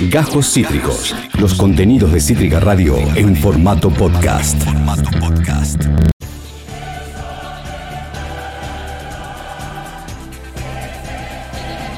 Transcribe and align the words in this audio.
Gajos 0.00 0.52
Cítricos. 0.52 1.14
Los 1.38 1.54
contenidos 1.54 2.12
de 2.12 2.20
Cítrica 2.20 2.60
Radio 2.60 2.98
en 3.16 3.34
formato 3.34 3.88
podcast. 3.88 4.62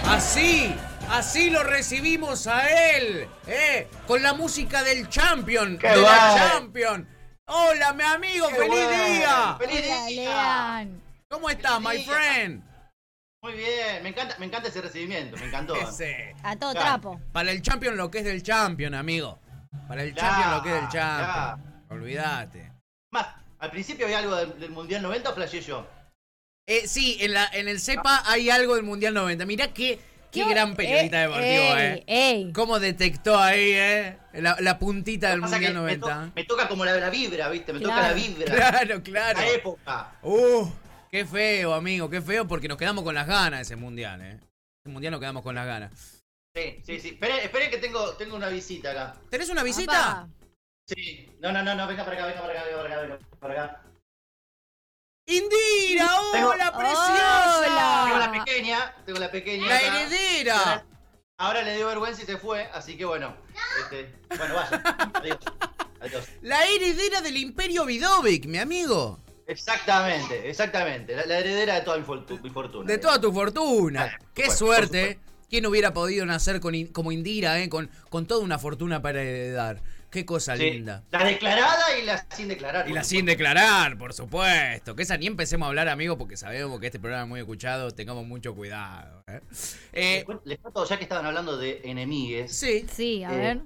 Así, 0.07 0.75
así 1.11 1.51
lo 1.51 1.65
recibimos 1.65 2.47
a 2.47 2.69
él, 2.69 3.27
¿eh? 3.47 3.89
Con 4.07 4.23
la 4.23 4.33
música 4.33 4.83
del 4.85 5.09
Champion, 5.09 5.77
Qué 5.79 5.89
de 5.89 5.97
la 5.97 6.03
bueno. 6.03 6.49
Champion. 6.49 7.09
Hola, 7.47 7.93
mi 7.95 8.05
amigo, 8.05 8.49
Qué 8.49 8.55
feliz 8.55 8.89
día. 8.89 9.57
¡Feliz 9.59 9.83
Hola, 9.87 10.07
día! 10.07 10.23
Lean. 10.25 11.03
¿Cómo 11.29 11.51
estás, 11.51 11.81
my 11.81 12.05
friend? 12.05 12.63
Muy 13.43 13.53
bien, 13.53 14.03
me 14.03 14.09
encanta, 14.09 14.37
me 14.39 14.47
encanta 14.47 14.69
ese 14.69 14.81
recibimiento, 14.81 15.37
me 15.37 15.47
encantó. 15.47 15.75
Ese. 15.89 16.35
A 16.43 16.57
todo 16.57 16.73
Claro. 16.73 16.87
trapo. 16.87 17.21
Para 17.33 17.51
el 17.53 17.63
Champion 17.63 17.97
lo 17.97 18.11
que 18.11 18.19
es 18.19 18.25
del 18.25 18.43
Champion, 18.43 18.95
amigo. 18.95 19.39
Para 19.87 20.03
el 20.03 20.15
Ya, 20.15 20.23
Champion 20.23 20.51
lo 20.57 20.63
que 20.63 20.69
es 20.71 20.75
del. 20.75 20.89
Champion. 20.89 21.83
Olvídate. 21.91 22.73
Más, 23.13 23.27
al 23.61 23.71
principio 23.71 24.07
había 24.07 24.19
algo 24.19 24.35
del, 24.35 24.59
del 24.59 24.71
Mundial 24.71 25.03
90 25.03 25.31
o 25.31 25.35
flasheé 25.35 25.61
yo. 25.61 25.87
Eh, 26.67 26.87
sí, 26.87 27.17
en, 27.21 27.33
la, 27.33 27.49
en 27.53 27.69
el 27.69 27.81
CEPA 27.81 28.25
hay 28.27 28.51
algo 28.51 28.75
del 28.75 28.85
Mundial 28.85 29.15
90. 29.15 29.47
Mirá 29.47 29.69
qué, 29.69 29.99
qué 30.33 30.41
Yo- 30.41 30.49
gran 30.49 30.75
periodista 30.75 31.19
eh, 31.19 31.23
deportivo, 31.23 31.47
ey, 31.47 31.79
eh. 31.79 32.05
ey. 32.07 32.53
¿Cómo 32.53 32.79
detectó 32.81 33.39
ahí, 33.39 33.71
eh? 33.73 34.19
La, 34.35 34.57
la 34.61 34.79
puntita 34.79 35.31
del 35.31 35.41
Mundial 35.41 35.61
que 35.61 35.69
me, 35.81 35.97
to- 35.97 36.09
90. 36.11 36.33
me 36.35 36.45
toca 36.45 36.69
como 36.69 36.85
la, 36.85 36.93
la 36.97 37.09
vibra, 37.09 37.49
¿viste? 37.49 37.73
Me 37.73 37.81
toca 37.81 38.03
la 38.03 38.13
vibra. 38.13 38.45
Claro, 38.55 39.03
claro. 39.03 39.41
La 39.41 39.49
época. 39.49 40.13
Uh, 40.23 40.69
qué 41.11 41.25
feo, 41.25 41.75
amigo, 41.75 42.09
qué 42.11 42.21
feo 42.21 42.47
porque 42.47 42.69
nos 42.69 42.77
quedamos 42.79 43.05
con 43.05 43.15
las 43.15 43.27
ganas 43.27 43.59
de 43.61 43.63
ese 43.63 43.77
mundial, 43.77 44.21
¿eh? 44.21 44.41
Ese 44.83 44.93
mundial 44.93 45.13
nos 45.13 45.21
quedamos 45.21 45.43
con 45.43 45.55
las 45.55 45.67
ganas. 45.67 46.23
Sí, 46.55 46.83
sí, 46.85 47.01
sí. 47.01 47.09
Esperen, 47.11 47.39
esperen 47.41 47.71
que 47.71 47.79
tengo, 47.79 48.15
tengo 48.15 48.37
una 48.37 48.49
visita 48.49 48.91
acá. 48.91 49.17
¿Tenés 49.31 49.49
una 49.51 49.63
visita? 49.63 50.29
Sí. 50.87 51.29
No, 51.41 51.53
no, 51.53 51.63
no, 51.63 51.75
no, 51.75 51.87
venga 51.87 52.05
para 52.05 52.17
acá, 52.17 52.27
venga 52.27 52.41
para 52.41 52.53
acá, 52.55 52.65
venga 52.65 52.77
para 52.83 52.95
acá, 52.95 53.03
venga 53.03 53.19
para 53.39 53.55
acá. 53.65 53.83
¡Indira! 55.27 56.09
Tengo- 56.33 56.49
¡Hola, 56.51 56.71
Hola. 56.75 56.79
preciosa! 56.79 58.05
Tengo 58.07 58.19
la 58.19 58.33
pequeña, 58.33 58.97
tengo 59.05 59.19
la 59.19 59.31
pequeña. 59.31 59.67
¡La 59.69 59.77
acá. 59.77 60.01
heredera! 60.01 60.57
Ahora, 60.63 60.87
ahora 61.37 61.63
le 61.63 61.77
dio 61.77 61.87
vergüenza 61.87 62.23
y 62.23 62.27
se 62.27 62.39
fue, 62.39 62.65
así 62.73 62.97
que 62.97 63.05
bueno. 63.05 63.37
Este, 63.83 64.15
bueno, 64.37 64.55
vaya. 64.55 64.83
Adiós. 65.15 65.39
Adiós. 66.01 66.29
La 66.41 66.65
heredera 66.67 67.21
del 67.21 67.37
Imperio 67.37 67.85
Vidovic, 67.85 68.47
mi 68.47 68.57
amigo. 68.59 69.21
Exactamente, 69.49 70.49
exactamente. 70.49 71.17
La, 71.17 71.27
la 71.27 71.39
heredera 71.39 71.75
de 71.77 71.81
toda 71.81 71.97
mi, 71.99 72.05
fortu- 72.05 72.41
mi 72.43 72.51
fortuna. 72.51 72.87
De 72.87 72.99
toda 72.99 73.21
tu 73.21 73.33
fortuna. 73.33 74.13
Ah, 74.15 74.25
¡Qué 74.35 74.51
suerte! 74.51 75.19
¿Quién 75.49 75.65
hubiera 75.67 75.95
podido 75.95 76.27
nacer 76.27 76.61
con 76.61 76.75
in- 76.75 76.89
como 76.89 77.11
Indira, 77.11 77.59
eh? 77.61 77.69
Con, 77.71 77.91
con 78.11 78.27
toda 78.27 78.45
una 78.45 78.59
fortuna 78.59 79.01
para 79.01 79.23
heredar. 79.23 79.81
¡Qué 80.11 80.25
cosa 80.25 80.57
Sí, 80.57 80.71
linda! 80.71 81.03
La 81.11 81.25
declarada 81.25 81.99
y 81.99 82.05
la 82.05 82.25
sin 82.31 82.49
declarar. 82.49 82.89
Y 82.89 82.93
la 82.93 83.03
sin 83.05 83.25
declarar, 83.27 83.97
por 83.99 84.13
supuesto. 84.15 84.95
Que 84.95 85.03
esa 85.03 85.17
ni 85.17 85.27
empecemos 85.27 85.67
a 85.67 85.69
hablar, 85.69 85.89
amigo, 85.89 86.17
porque 86.19 86.37
sabemos 86.37 86.79
que 86.81 86.87
este 86.87 86.99
programa 86.99 87.25
es 87.25 87.29
muy 87.29 87.41
escuchado. 87.41 87.91
Tengamos 87.91 88.27
mucho 88.27 88.55
cuidado. 88.55 89.23
¿eh? 89.27 89.41
Eh, 89.93 90.15
Les 90.17 90.25
cuento- 90.25 90.43
Les 90.47 90.59
cuento, 90.59 90.85
ya 90.87 90.97
que 90.99 91.03
estaban 91.05 91.25
hablando 91.27 91.57
de 91.57 91.81
enemigues, 91.85 92.55
sí. 92.55 92.87
Sí, 92.91 93.25
a 93.25 93.33
Eh, 93.35 93.37
ver. 93.39 93.61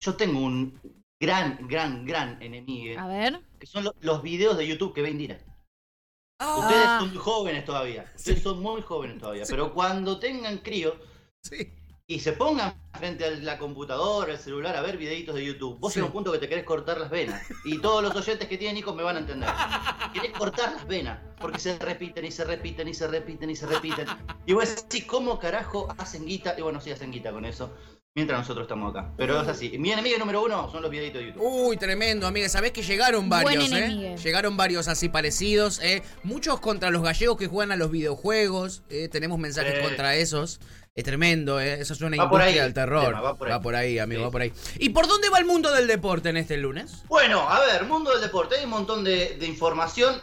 yo 0.00 0.14
tengo 0.16 0.40
un 0.40 0.80
gran, 1.20 1.58
gran, 1.68 2.04
gran 2.06 2.42
enemigue, 2.42 2.96
A 2.98 3.06
ver. 3.06 3.40
Que 3.62 3.66
son 3.68 3.84
lo- 3.84 3.94
los 4.00 4.22
videos 4.24 4.58
de 4.58 4.66
YouTube 4.66 4.92
que 4.92 5.02
ven 5.02 5.16
Dira. 5.16 5.38
Ah, 6.40 6.56
Ustedes 6.58 6.84
son 6.98 7.14
jóvenes 7.16 7.64
todavía, 7.64 8.10
ustedes 8.16 8.42
son 8.42 8.60
muy 8.60 8.82
jóvenes 8.82 9.20
todavía, 9.20 9.44
pero 9.48 9.72
cuando 9.72 10.18
tengan 10.18 10.58
crío 10.58 10.96
sí. 11.44 11.72
y 12.08 12.18
se 12.18 12.32
pongan 12.32 12.74
frente 12.98 13.24
a 13.24 13.30
la 13.30 13.58
computadora, 13.58 14.32
el 14.32 14.38
celular, 14.40 14.74
a 14.74 14.80
ver 14.82 14.96
videitos 14.96 15.36
de 15.36 15.44
YouTube, 15.44 15.78
vos 15.78 15.94
llega 15.94 16.08
un 16.08 16.12
punto 16.12 16.32
que 16.32 16.38
te 16.38 16.48
querés 16.48 16.64
cortar 16.64 16.98
las 16.98 17.08
venas. 17.08 17.40
Y 17.64 17.78
todos 17.80 18.02
los 18.02 18.16
oyentes 18.16 18.48
que 18.48 18.58
tienen 18.58 18.76
hijos 18.78 18.96
me 18.96 19.04
van 19.04 19.14
a 19.14 19.20
entender. 19.20 19.48
Querés 20.12 20.32
cortar 20.36 20.72
las 20.72 20.84
venas, 20.88 21.20
porque 21.40 21.60
se 21.60 21.78
repiten 21.78 22.24
y 22.24 22.32
se 22.32 22.42
repiten 22.44 22.88
y 22.88 22.94
se 22.94 23.06
repiten 23.06 23.48
y 23.48 23.54
se 23.54 23.66
repiten. 23.68 24.08
Y 24.44 24.54
vos 24.54 24.74
decís, 24.74 25.04
¿cómo 25.06 25.38
carajo 25.38 25.86
hacen 25.98 26.26
guita? 26.26 26.56
Y 26.58 26.62
bueno, 26.62 26.80
sí 26.80 26.90
hacen 26.90 27.12
guita 27.12 27.30
con 27.30 27.44
eso, 27.44 27.72
mientras 28.14 28.40
nosotros 28.40 28.64
estamos 28.64 28.90
acá. 28.94 29.10
Pero 29.16 29.40
es 29.40 29.48
así. 29.48 29.76
Mi 29.78 29.92
enemigo 29.92 30.18
número 30.18 30.42
uno 30.44 30.70
son 30.70 30.82
los 30.82 30.90
videitos 30.90 31.20
de 31.20 31.28
YouTube. 31.28 31.42
Uy, 31.42 31.76
tremendo, 31.76 32.26
amiga. 32.26 32.48
Sabés 32.48 32.72
que 32.72 32.82
llegaron 32.82 33.28
Buen 33.28 33.44
varios, 33.44 33.72
¿eh? 33.72 34.16
Llegaron 34.22 34.56
varios 34.56 34.88
así 34.88 35.08
parecidos, 35.08 35.80
¿eh? 35.82 36.02
Muchos 36.22 36.60
contra 36.60 36.90
los 36.90 37.02
gallegos 37.02 37.36
que 37.38 37.46
juegan 37.46 37.72
a 37.72 37.76
los 37.76 37.90
videojuegos. 37.90 38.82
¿eh? 38.90 39.08
Tenemos 39.08 39.38
mensajes 39.38 39.78
contra 39.80 40.14
esos. 40.16 40.60
Es 40.94 41.04
tremendo, 41.04 41.58
¿eh? 41.58 41.80
Eso 41.80 41.94
es 41.94 42.00
una 42.02 42.10
Va 42.18 42.24
industria 42.24 42.44
ahí 42.48 42.54
del 42.58 42.74
terror. 42.74 43.14
va 43.14 43.60
por 43.62 43.74
ahí. 43.74 43.98
amigo, 43.98 44.20
Sí. 44.20 44.24
va 44.26 44.30
por 44.30 44.42
ahí. 44.42 44.52
¿Y 44.78 44.90
por 44.90 45.06
dónde 45.08 45.30
va 45.30 45.38
el 45.38 45.46
mundo 45.46 45.72
del 45.72 45.86
deporte 45.86 46.28
en 46.28 46.36
este 46.36 46.58
lunes? 46.58 47.04
Bueno, 47.08 47.48
a 47.48 47.60
ver, 47.60 47.84
mundo 47.84 48.10
del 48.12 48.20
deporte, 48.20 48.56
hay 48.58 48.64
un 48.64 48.70
montón 48.70 49.02
de, 49.02 49.36
de 49.40 49.46
información. 49.46 50.20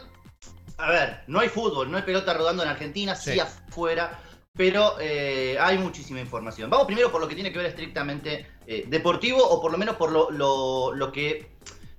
A 0.78 0.90
ver, 0.90 1.24
no 1.26 1.40
hay 1.40 1.48
fútbol, 1.48 1.90
no 1.90 1.96
hay 1.96 2.04
pelota 2.04 2.32
rodando 2.34 2.62
en 2.62 2.68
Argentina, 2.68 3.14
sí, 3.16 3.32
Sí. 3.32 3.40
afuera, 3.40 4.20
pero 4.60 4.96
eh, 5.00 5.56
hay 5.58 5.78
muchísima 5.78 6.20
información. 6.20 6.68
Vamos 6.68 6.86
primero 6.86 7.10
por 7.10 7.18
lo 7.18 7.26
que 7.26 7.34
tiene 7.34 7.50
que 7.50 7.56
ver 7.56 7.68
estrictamente 7.68 8.46
eh, 8.66 8.84
deportivo, 8.88 9.42
o 9.42 9.58
por 9.58 9.72
lo 9.72 9.78
menos 9.78 9.96
por 9.96 10.12
lo, 10.12 10.30
lo- 10.30 10.92
lo 10.94 11.10
que 11.10 11.52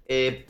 eh, 0.06 0.46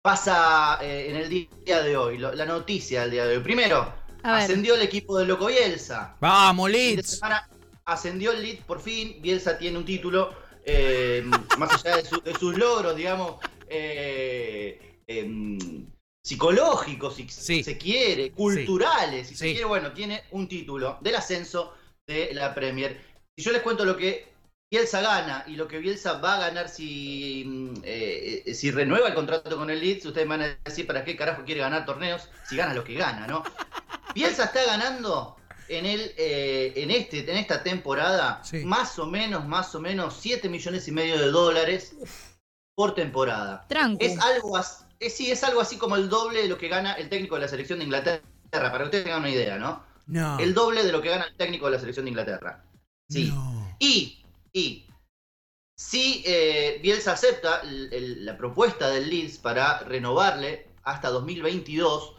pasa 0.00 0.78
eh, 0.80 1.10
en 1.10 1.16
el 1.16 1.28
día 1.28 1.82
de 1.82 1.96
hoy, 1.96 2.18
lo- 2.18 2.32
la 2.36 2.46
noticia 2.46 3.00
del 3.00 3.10
día 3.10 3.26
de 3.26 3.36
hoy. 3.36 3.42
Primero, 3.42 3.92
ascendió 4.22 4.76
el 4.76 4.82
equipo 4.82 5.18
de 5.18 5.26
Loco 5.26 5.46
Bielsa. 5.46 6.14
Vamos, 6.20 6.70
Leeds. 6.70 7.18
semana 7.18 7.48
ascendió 7.84 8.30
el 8.30 8.42
Leeds 8.42 8.62
por 8.64 8.80
fin. 8.80 9.16
Bielsa 9.20 9.58
tiene 9.58 9.76
un 9.76 9.84
título. 9.84 10.32
eh, 10.64 11.24
más 11.58 11.84
allá 11.84 11.96
de, 11.96 12.04
su- 12.04 12.20
de 12.22 12.32
sus 12.38 12.56
logros, 12.56 12.94
digamos, 12.94 13.40
eh, 13.68 15.00
em, 15.08 15.58
psicológicos, 16.30 17.16
si 17.16 17.28
Sí. 17.28 17.64
se 17.64 17.76
quiere, 17.76 18.30
culturales, 18.30 19.26
si 19.28 19.34
Sí. 19.34 19.38
se 19.38 19.50
quiere, 19.52 19.64
bueno, 19.64 19.92
tiene 19.92 20.22
un 20.30 20.46
título 20.48 20.96
del 21.00 21.16
ascenso 21.16 21.74
de 22.06 22.32
la 22.34 22.54
Premier. 22.54 23.00
Si 23.36 23.44
yo 23.44 23.50
les 23.50 23.62
cuento 23.62 23.84
lo 23.84 23.96
que 23.96 24.30
Bielsa 24.72 25.00
gana 25.00 25.42
y 25.48 25.56
lo 25.56 25.66
que 25.66 25.78
Bielsa 25.78 26.18
va 26.20 26.36
a 26.36 26.38
ganar 26.38 26.68
si, 26.68 27.42
mm, 27.44 27.74
eh, 27.82 28.54
si 28.54 28.70
renueva 28.70 29.08
el 29.08 29.14
contrato 29.14 29.56
con 29.56 29.68
el 29.70 29.80
Leeds, 29.80 30.06
ustedes 30.06 30.28
me 30.28 30.36
van 30.36 30.42
a 30.48 30.58
decir 30.64 30.86
para 30.86 31.04
qué 31.04 31.16
carajo 31.16 31.42
quiere 31.44 31.62
ganar 31.62 31.84
torneos 31.84 32.28
si 32.48 32.56
gana 32.56 32.74
lo 32.74 32.84
que 32.84 32.94
gana, 32.94 33.26
¿no? 33.26 33.42
Bielsa 34.14 34.44
está 34.44 34.64
ganando 34.64 35.36
en 35.68 35.86
el 35.86 36.12
eh, 36.16 36.72
en 36.76 36.92
este 36.92 37.28
en 37.28 37.36
esta 37.38 37.64
temporada 37.64 38.40
Sí. 38.44 38.58
más 38.64 38.96
o 39.00 39.06
menos 39.06 39.44
más 39.48 39.74
o 39.74 39.80
menos 39.80 40.16
7 40.20 40.48
millones 40.48 40.86
y 40.86 40.92
medio 40.92 41.18
de 41.18 41.26
dólares 41.32 41.96
por 42.76 42.94
temporada. 42.94 43.66
Tranco. 43.68 44.04
Es 44.04 44.16
algo 44.20 44.56
así, 44.56 44.84
sí, 45.08 45.30
es 45.30 45.42
algo 45.44 45.60
así 45.62 45.78
como 45.78 45.96
el 45.96 46.08
doble 46.10 46.42
de 46.42 46.48
lo 46.48 46.58
que 46.58 46.68
gana 46.68 46.92
el 46.94 47.08
técnico 47.08 47.36
de 47.36 47.42
la 47.42 47.48
selección 47.48 47.78
de 47.78 47.86
Inglaterra, 47.86 48.20
para 48.50 48.78
que 48.78 48.84
ustedes 48.84 49.04
tengan 49.04 49.20
una 49.20 49.30
idea, 49.30 49.56
¿no? 49.56 49.82
No. 50.06 50.38
El 50.38 50.52
doble 50.52 50.82
de 50.84 50.92
lo 50.92 51.00
que 51.00 51.08
gana 51.08 51.24
el 51.24 51.36
técnico 51.36 51.66
de 51.66 51.72
la 51.72 51.78
selección 51.78 52.04
de 52.04 52.10
Inglaterra. 52.10 52.64
Sí. 53.08 53.28
No. 53.32 53.76
Y, 53.78 54.22
y 54.52 54.84
si 55.78 56.22
eh, 56.26 56.78
Bielsa 56.82 57.12
acepta 57.12 57.60
el- 57.62 57.92
el- 57.92 58.24
la 58.26 58.36
propuesta 58.36 58.90
del 58.90 59.08
Leeds 59.08 59.38
para 59.38 59.78
renovarle 59.80 60.66
hasta 60.82 61.08
2022, 61.08 62.14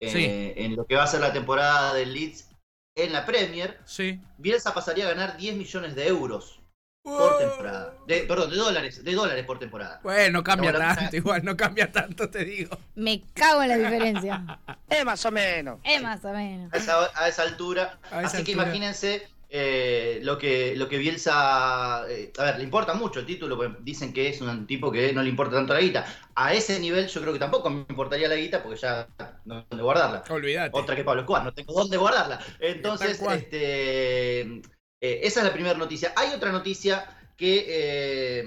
eh, 0.00 0.10
Sí. 0.10 0.62
en 0.64 0.74
lo 0.74 0.86
que 0.86 0.96
va 0.96 1.04
a 1.04 1.08
ser 1.08 1.20
la 1.20 1.32
temporada 1.32 1.94
del 1.94 2.12
Leeds 2.12 2.48
en 2.96 3.12
la 3.12 3.24
Premier, 3.26 3.78
Sí. 3.84 4.20
Bielsa 4.38 4.74
pasaría 4.74 5.04
a 5.06 5.10
ganar 5.14 5.36
10 5.36 5.54
millones 5.56 5.94
de 5.94 6.08
euros 6.08 6.60
por 7.04 7.38
temporada. 7.38 7.94
De, 8.06 8.20
perdón, 8.20 8.50
de 8.50 8.56
dólares, 8.56 9.04
de 9.04 9.12
dólares 9.12 9.44
por 9.44 9.58
temporada. 9.58 10.00
Bueno, 10.02 10.38
no 10.38 10.44
cambia 10.44 10.70
hablando- 10.70 11.00
tanto, 11.02 11.16
igual, 11.16 11.44
no 11.44 11.56
cambia 11.56 11.92
tanto, 11.92 12.30
te 12.30 12.44
digo. 12.44 12.76
Me 12.94 13.22
cago 13.34 13.62
en 13.62 13.68
la 13.68 13.76
diferencia. 13.76 14.58
Es 14.88 15.04
más 15.04 15.24
o 15.26 15.30
menos. 15.30 15.78
es 15.84 16.02
más 16.02 16.24
o 16.24 16.32
menos. 16.32 16.72
A 16.72 16.76
esa, 16.78 17.10
a 17.14 17.28
esa 17.28 17.42
altura. 17.42 17.98
A 18.10 18.20
esa 18.22 18.28
Así 18.38 18.44
que 18.44 18.52
imagínense 18.52 19.28
eh, 19.50 20.20
lo, 20.22 20.38
que, 20.38 20.74
lo 20.76 20.88
que 20.88 20.96
Bielsa. 20.96 22.04
eh, 22.08 22.32
a 22.38 22.44
ver, 22.44 22.56
le 22.58 22.64
importa 22.64 22.94
mucho 22.94 23.20
el 23.20 23.26
título, 23.26 23.56
porque 23.56 23.76
dicen 23.82 24.12
que 24.14 24.30
es 24.30 24.40
un 24.40 24.66
tipo 24.66 24.90
que 24.90 25.12
no 25.12 25.22
le 25.22 25.28
importa 25.28 25.56
tanto 25.56 25.74
la 25.74 25.80
guita. 25.80 26.06
A 26.34 26.54
ese 26.54 26.80
nivel, 26.80 27.06
yo 27.06 27.20
creo 27.20 27.32
que 27.34 27.38
tampoco 27.38 27.68
me 27.68 27.84
importaría 27.88 28.28
la 28.28 28.34
guita, 28.34 28.62
porque 28.62 28.80
ya 28.80 29.06
no 29.44 29.56
hay 29.56 29.64
dónde 29.68 29.84
guardarla. 29.84 30.24
Olvídate. 30.30 30.70
Otra 30.72 30.96
que 30.96 31.04
Pablo 31.04 31.20
Escobar, 31.20 31.44
no 31.44 31.52
tengo 31.52 31.74
dónde 31.74 31.98
guardarla. 31.98 32.40
Entonces, 32.60 33.20
este, 33.20 34.62
eh, 35.04 35.20
esa 35.22 35.40
es 35.40 35.46
la 35.46 35.52
primera 35.52 35.76
noticia. 35.76 36.12
Hay 36.16 36.32
otra 36.32 36.52
noticia 36.52 37.18
que 37.36 37.66
eh, 37.68 38.44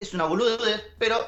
es 0.00 0.14
una 0.14 0.24
boludez, 0.24 0.82
pero 0.98 1.18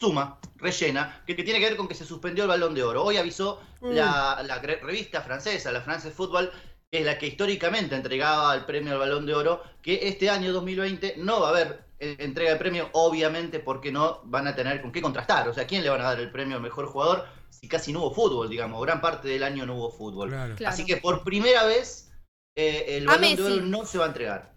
suma, 0.00 0.40
rellena, 0.56 1.22
que, 1.26 1.36
que 1.36 1.44
tiene 1.44 1.60
que 1.60 1.66
ver 1.66 1.76
con 1.76 1.88
que 1.88 1.94
se 1.94 2.04
suspendió 2.04 2.44
el 2.44 2.48
balón 2.48 2.74
de 2.74 2.82
oro. 2.82 3.04
Hoy 3.04 3.16
avisó 3.16 3.60
Mm. 3.82 3.94
la, 3.94 4.60
revista 4.80 5.22
francesa, 5.22 5.72
la 5.72 5.80
France 5.80 6.10
Football, 6.12 6.52
que 6.90 7.00
es 7.00 7.04
la 7.04 7.18
que 7.18 7.26
históricamente 7.26 7.96
entregaba 7.96 8.54
el 8.54 8.64
premio 8.64 8.92
al 8.92 9.00
balón 9.00 9.26
de 9.26 9.34
oro, 9.34 9.62
que 9.82 10.06
este 10.08 10.30
año 10.30 10.52
2020 10.52 11.16
no 11.18 11.40
va 11.40 11.48
a 11.48 11.50
haber 11.50 11.84
eh, 11.98 12.16
entrega 12.20 12.52
de 12.52 12.58
premio, 12.58 12.88
obviamente 12.92 13.58
porque 13.58 13.90
no 13.90 14.20
van 14.24 14.46
a 14.46 14.54
tener 14.54 14.80
con 14.80 14.92
qué 14.92 15.02
contrastar. 15.02 15.48
O 15.48 15.54
sea, 15.54 15.66
¿quién 15.66 15.82
le 15.82 15.90
van 15.90 16.00
a 16.00 16.04
dar 16.04 16.20
el 16.20 16.30
premio 16.30 16.56
al 16.56 16.62
mejor 16.62 16.86
jugador 16.86 17.26
si 17.50 17.66
casi 17.66 17.92
no 17.92 18.00
hubo 18.00 18.14
fútbol, 18.14 18.48
digamos? 18.48 18.80
Gran 18.82 19.00
parte 19.00 19.28
del 19.28 19.42
año 19.42 19.66
no 19.66 19.74
hubo 19.74 19.90
fútbol. 19.90 20.28
Claro. 20.28 20.54
Claro. 20.54 20.72
Así 20.72 20.84
que 20.84 20.98
por 20.98 21.24
primera 21.24 21.64
vez 21.64 22.11
eh, 22.56 22.84
el 22.98 23.06
balón 23.06 23.36
de 23.36 23.42
oro 23.42 23.56
no 23.62 23.84
se 23.86 23.98
va 23.98 24.04
a 24.04 24.08
entregar. 24.08 24.52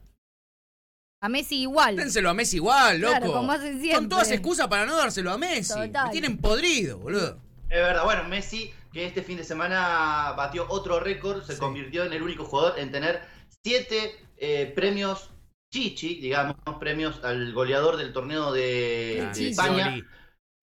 A 1.21 1.30
Messi 1.30 1.62
igual. 1.62 1.95
Dénselo 1.95 2.30
a 2.30 2.33
Messi 2.33 2.57
igual, 2.57 3.00
loco. 3.01 3.13
Claro, 3.18 3.33
como 3.33 3.51
hacen 3.51 3.74
Con 3.74 3.81
siempre. 3.81 4.07
todas 4.09 4.31
excusas 4.31 4.68
para 4.68 4.86
no 4.86 4.95
dárselo 4.95 5.31
a 5.31 5.38
Messi. 5.38 5.74
Total. 5.74 6.06
Me 6.06 6.12
tienen 6.12 6.38
podrido, 6.38 7.00
boludo. 7.00 7.42
Es 7.69 7.80
verdad, 7.81 8.03
bueno, 8.03 8.25
Messi, 8.25 8.71
que 8.94 9.06
este 9.06 9.24
fin 9.24 9.38
de 9.38 9.44
semana 9.44 10.33
batió 10.38 10.65
otro 10.69 11.00
récord, 11.00 11.44
se 11.44 11.53
Sí. 11.53 11.59
convirtió 11.59 12.03
en 12.03 12.13
el 12.13 12.21
único 12.21 12.45
jugador 12.45 12.77
en 12.80 12.92
tener 12.92 13.21
siete 13.63 14.15
eh, 14.38 14.71
premios 14.75 15.31
Chichi, 15.74 16.21
digamos, 16.21 16.56
premios 16.80 17.21
al 17.24 17.51
goleador 17.53 17.97
del 17.97 18.13
torneo 18.13 18.51
de, 18.53 19.30
de. 19.33 19.50
España. 19.50 19.95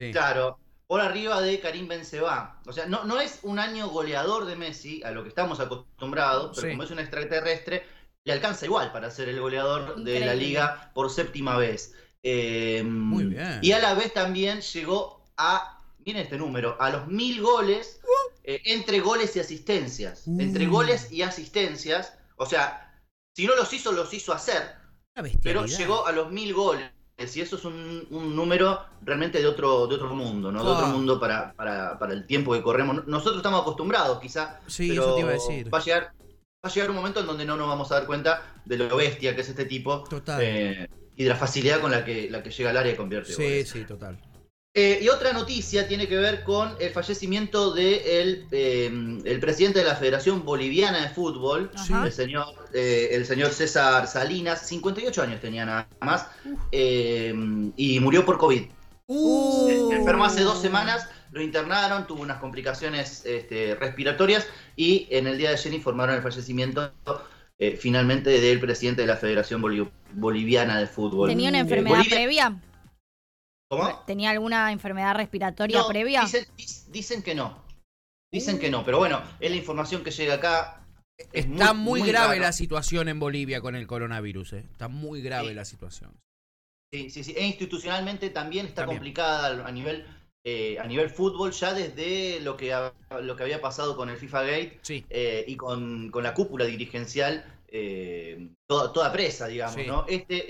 Sí. 0.01 0.11
Claro, 0.13 0.59
por 0.93 1.01
arriba 1.01 1.41
de 1.41 1.59
Karim 1.59 1.89
Benzema. 1.89 2.61
O 2.67 2.73
sea, 2.75 2.85
no, 2.85 3.05
no 3.05 3.19
es 3.19 3.39
un 3.45 3.59
año 3.59 3.89
goleador 3.89 4.45
de 4.45 4.57
Messi, 4.57 5.03
a 5.03 5.11
lo 5.11 5.23
que 5.23 5.31
estamos 5.31 5.59
acostumbrados, 5.59 6.55
pero 6.55 6.67
Sí. 6.67 6.73
como 6.73 6.83
es 6.83 6.91
un 6.91 6.99
extraterrestre, 6.99 7.87
le 8.25 8.33
alcanza 8.35 8.67
igual 8.67 8.93
para 8.93 9.11
ser 9.11 9.31
el 9.31 9.41
goleador 9.41 10.05
de 10.05 10.21
la 10.21 10.35
liga 10.35 10.91
por 10.93 11.09
séptima 11.09 11.57
vez. 11.57 11.95
Eh, 12.23 12.83
Muy 12.85 13.25
bien. 13.25 13.61
Y 13.63 13.73
a 13.73 13.79
la 13.79 13.95
vez 13.95 14.13
también 14.13 14.61
llegó 14.61 15.25
a, 15.39 15.79
miren 16.05 16.25
este 16.25 16.37
número, 16.37 16.77
a 16.79 16.91
los 16.91 17.07
mil 17.07 17.41
goles 17.41 18.03
eh, 18.45 18.61
entre 18.67 19.01
goles 19.01 19.35
y 19.35 19.41
asistencias. 19.41 20.25
Uh. 20.27 20.43
Entre 20.43 20.67
goles 20.67 21.11
y 21.11 21.23
asistencias. 21.23 22.19
O 22.37 22.45
sea, 22.45 23.03
si 23.35 23.47
no 23.47 23.57
los 23.57 23.73
hizo, 23.73 23.93
los 23.93 24.13
hizo 24.13 24.35
hacer. 24.35 24.75
Pero 25.43 25.65
llegó 25.65 26.07
a 26.07 26.13
los 26.13 26.31
mil 26.31 26.53
goles. 26.53 26.91
Y 27.37 27.41
eso 27.41 27.57
es 27.57 27.65
un, 27.65 28.07
un 28.11 28.35
número 28.35 28.81
realmente 29.03 29.39
de 29.41 29.47
otro, 29.47 29.87
de 29.87 29.95
otro 29.97 30.15
mundo, 30.15 30.51
¿no? 30.51 30.65
De 30.65 30.71
otro 30.71 30.87
mundo 30.89 31.19
para, 31.21 31.53
para, 31.53 31.99
para 31.99 32.13
el 32.13 32.27
tiempo 32.27 32.53
que 32.53 32.63
corremos. 32.63 33.07
Nosotros 33.07 33.37
estamos 33.37 33.63
acostumbrados, 33.63 34.21
quizá. 34.21 34.61
Sí, 34.67 34.89
pero 34.89 35.03
eso 35.03 35.15
te 35.15 35.21
iba 35.21 35.31
a 35.31 35.33
decir. 35.35 35.73
Va 35.73 35.79
a 35.79 35.83
llegar, 35.83 36.13
va 36.65 36.69
a 36.69 36.73
llegar 36.73 36.91
un 36.91 36.97
momento 36.97 37.21
en 37.21 37.27
donde 37.27 37.45
no 37.45 37.57
nos 37.57 37.69
vamos 37.69 37.91
a 37.93 37.97
dar 37.97 38.07
cuenta 38.07 38.43
de 38.65 38.77
lo 38.79 38.97
bestia 38.97 39.35
que 39.35 39.43
es 39.43 39.49
este 39.49 39.65
tipo. 39.65 40.05
Total. 40.05 40.41
eh, 40.43 40.89
y 41.17 41.25
de 41.25 41.29
la 41.29 41.37
facilidad 41.37 41.81
con 41.81 41.91
la 41.91 42.05
que, 42.05 42.31
la 42.31 42.43
que 42.43 42.51
llega 42.51 42.71
al 42.71 42.77
área 42.77 42.93
y 42.93 42.97
convierte 42.97 43.33
sí, 43.33 43.43
goles. 43.43 43.69
sí, 43.69 43.85
total. 43.85 44.19
Eh, 44.75 45.01
y 45.03 45.09
otra 45.11 45.35
noticia 45.35 45.87
tiene 45.87 46.09
que 46.09 46.17
ver 46.17 46.45
con 46.45 46.75
el 46.81 46.89
fallecimiento 46.93 47.73
del 47.75 48.49
de 48.49 48.87
el 48.87 49.39
presidente 49.39 49.81
de 49.81 49.85
la 49.85 49.97
Federación 49.97 50.47
Boliviana 50.47 51.03
de 51.03 51.11
Fútbol, 51.11 51.71
el 52.07 52.11
señor, 52.13 52.47
eh, 52.73 53.11
el 53.13 53.27
señor 53.27 53.51
César 53.51 54.07
Salinas, 54.07 54.67
58 54.67 55.23
años 55.25 55.41
tenía 55.43 55.67
nada 55.67 55.89
más, 56.01 56.27
eh, 56.71 57.35
y 57.77 58.01
murió 58.01 58.25
por 58.25 58.39
COVID. 58.39 58.63
Uh. 59.09 59.67
Se 59.91 59.95
enfermó 59.97 60.25
hace 60.25 60.41
dos 60.41 60.63
semanas, 60.63 61.07
lo 61.33 61.43
internaron, 61.43 62.07
tuvo 62.07 62.23
unas 62.23 62.39
complicaciones 62.41 63.27
este, 63.27 63.75
respiratorias 63.75 64.47
y 64.75 65.07
en 65.11 65.27
el 65.27 65.37
día 65.37 65.51
de 65.51 65.57
ayer 65.57 65.75
informaron 65.75 66.17
el 66.17 66.23
fallecimiento 66.23 66.91
eh, 67.59 67.77
finalmente 67.79 68.31
del 68.41 68.59
presidente 68.59 69.03
de 69.03 69.07
la 69.09 69.17
Federación 69.19 69.61
Boli- 69.61 69.87
Boliviana 70.15 70.79
de 70.81 70.87
Fútbol. 70.87 71.29
¿Tenía 71.29 71.51
una 71.51 71.59
Eh, 71.59 71.61
enfermedad 71.61 71.97
Bolivia- 71.99 72.17
previa? 72.17 72.57
¿Cómo? 73.73 74.03
¿Tenía 74.07 74.31
alguna 74.31 74.71
enfermedad 74.71 75.15
respiratoria 75.15 75.79
No, 75.79 75.89
previa? 75.89 76.25
Dicen, 76.89 77.23
que 77.23 77.35
no. 77.35 77.65
Dicen 78.31 78.59
que 78.59 78.71
no, 78.71 78.85
pero 78.85 78.99
bueno, 78.99 79.23
es 79.41 79.51
la 79.51 79.57
información 79.57 80.05
que 80.05 80.11
llega 80.11 80.35
acá. 80.35 80.85
Es 81.33 81.47
Está 81.47 81.73
muy, 81.73 82.03
grave 82.03 82.35
raro. 82.35 82.41
la 82.43 82.53
situación 82.53 83.09
en 83.09 83.19
Bolivia 83.19 83.63
con 83.63 83.75
el 83.75 83.87
coronavirus, 83.87 84.53
¿eh? 84.55 84.65
Está 84.73 84.89
muy 84.89 85.23
grave 85.23 85.49
Sí. 85.49 85.55
la 85.55 85.65
situación. 85.65 86.11
Sí, 86.93 87.09
sí, 87.09 87.25
sí. 87.25 87.33
E 87.35 87.47
institucionalmente 87.47 88.29
también 88.29 88.67
está 88.67 88.83
También. 88.83 88.99
complicada 88.99 89.67
a 89.67 89.73
nivel 89.73 90.05
eh, 90.45 90.77
a 90.81 90.87
nivel 90.89 91.09
fútbol, 91.09 91.53
ya 91.53 91.73
desde 91.73 92.41
lo 92.41 92.57
que, 92.57 92.73
ha- 92.75 92.93
lo 93.23 93.37
que 93.37 93.45
había 93.45 93.61
pasado 93.61 93.97
con 93.97 94.11
el 94.11 94.17
FIFA 94.17 94.43
Gate 94.43 94.79
Sí. 94.83 95.07
eh, 95.09 95.45
y 95.47 95.57
con, 95.57 96.11
con 96.11 96.25
la 96.25 96.35
cúpula 96.35 96.65
dirigencial, 96.65 97.45
eh, 97.69 98.49
toda, 98.69 98.93
toda 98.93 99.13
presa, 99.13 99.47
digamos, 99.47 99.77
Sí. 99.77 99.87
¿no? 99.87 100.05
Este, 100.09 100.45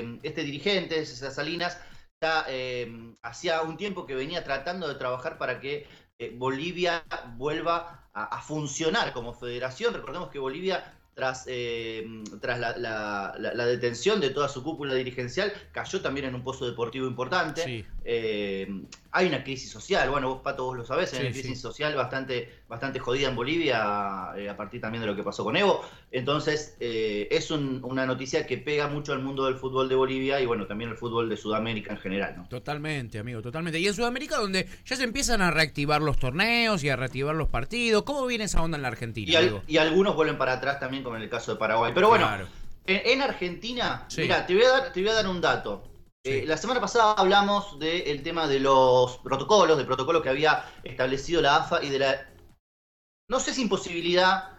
eh, 0.00 0.18
este 0.22 0.44
dirigente, 0.44 1.04
César 1.06 1.32
Salinas, 1.32 1.80
ya 2.20 2.44
eh, 2.48 3.12
hacía 3.22 3.62
un 3.62 3.76
tiempo 3.76 4.06
que 4.06 4.14
venía 4.14 4.42
tratando 4.44 4.88
de 4.88 4.94
trabajar 4.96 5.38
para 5.38 5.60
que 5.60 5.86
eh, 6.18 6.32
Bolivia 6.36 7.04
vuelva 7.36 8.08
a, 8.12 8.24
a 8.24 8.42
funcionar 8.42 9.12
como 9.12 9.34
federación. 9.34 9.94
Recordemos 9.94 10.28
que 10.30 10.40
Bolivia, 10.40 10.94
tras, 11.14 11.44
eh, 11.46 12.04
tras 12.40 12.58
la, 12.58 12.76
la- 12.76 13.34
la- 13.38 13.54
la 13.54 13.66
detención 13.66 14.20
de 14.20 14.30
toda 14.30 14.48
su 14.48 14.64
cúpula 14.64 14.94
dirigencial, 14.94 15.52
cayó 15.70 16.00
también 16.00 16.26
en 16.26 16.34
un 16.34 16.42
pozo 16.42 16.66
deportivo 16.66 17.06
importante. 17.06 17.62
Sí. 17.62 17.84
Eh, 18.04 18.66
hay 19.12 19.26
una 19.28 19.44
crisis 19.44 19.70
social, 19.70 20.10
bueno, 20.10 20.28
vos 20.34 20.42
Pato 20.42 20.64
vos 20.64 20.76
lo 20.76 20.84
sabés, 20.84 21.12
hay 21.12 21.20
Sí, 21.20 21.24
una 21.26 21.32
crisis 21.32 21.52
sí. 21.58 21.62
social 21.62 21.94
bastante, 21.94 22.57
bastante 22.68 22.98
jodida 22.98 23.28
en 23.28 23.34
Bolivia 23.36 24.32
eh, 24.36 24.48
a 24.48 24.56
partir 24.56 24.80
también 24.80 25.00
de 25.00 25.06
lo 25.06 25.16
que 25.16 25.22
pasó 25.22 25.42
con 25.42 25.56
Evo. 25.56 25.80
Entonces, 26.10 26.76
eh, 26.80 27.26
es 27.30 27.50
un- 27.50 27.80
una 27.82 28.04
noticia 28.04 28.46
que 28.46 28.58
pega 28.58 28.88
mucho 28.88 29.12
al 29.12 29.20
mundo 29.20 29.46
del 29.46 29.56
fútbol 29.56 29.88
de 29.88 29.94
Bolivia 29.94 30.38
y 30.40 30.46
bueno, 30.46 30.66
también 30.66 30.90
al 30.90 30.96
fútbol 30.96 31.28
de 31.28 31.36
Sudamérica 31.38 31.92
en 31.92 31.98
general, 31.98 32.34
¿no? 32.36 32.48
Totalmente, 32.48 33.18
amigo, 33.18 33.40
totalmente. 33.40 33.78
Y 33.80 33.86
en 33.86 33.94
Sudamérica, 33.94 34.36
donde 34.36 34.68
ya 34.84 34.96
se 34.96 35.04
empiezan 35.04 35.40
a 35.40 35.50
reactivar 35.50 36.02
los 36.02 36.18
torneos 36.18 36.84
y 36.84 36.90
a 36.90 36.96
reactivar 36.96 37.34
los 37.34 37.48
partidos. 37.48 38.02
¿Cómo 38.02 38.26
viene 38.26 38.44
esa 38.44 38.62
onda 38.62 38.76
en 38.76 38.82
la 38.82 38.88
Argentina, 38.88 39.32
Y, 39.32 39.36
al- 39.36 39.42
amigo? 39.44 39.62
y 39.66 39.78
algunos 39.78 40.14
vuelven 40.14 40.36
para 40.36 40.52
atrás 40.54 40.78
también 40.78 41.02
como 41.02 41.16
en 41.16 41.22
el 41.22 41.30
caso 41.30 41.52
de 41.52 41.58
Paraguay. 41.58 41.92
Pero 41.94 42.08
bueno, 42.10 42.26
Claro. 42.26 42.46
en, 42.86 43.00
en 43.04 43.22
Argentina, 43.22 44.04
Sí. 44.08 44.22
mira, 44.22 44.46
te 44.46 44.54
voy 44.54 44.64
a 44.64 44.68
dar, 44.68 44.92
te 44.92 45.00
voy 45.00 45.08
a 45.10 45.14
dar 45.14 45.26
un 45.28 45.40
dato. 45.40 45.84
Eh, 46.24 46.44
la 46.46 46.58
semana 46.58 46.80
pasada 46.80 47.12
hablamos 47.14 47.78
del 47.78 48.22
tema 48.22 48.46
de 48.46 48.60
los 48.60 49.16
protocolos, 49.18 49.78
del 49.78 49.86
protocolo 49.86 50.20
que 50.20 50.28
había 50.28 50.64
establecido 50.84 51.40
la 51.40 51.56
AFA 51.56 51.82
y 51.82 51.88
de 51.88 51.98
la, 52.00 52.28
no 53.28 53.40
sé 53.40 53.52
si 53.54 53.62
imposibilidad, 53.62 54.50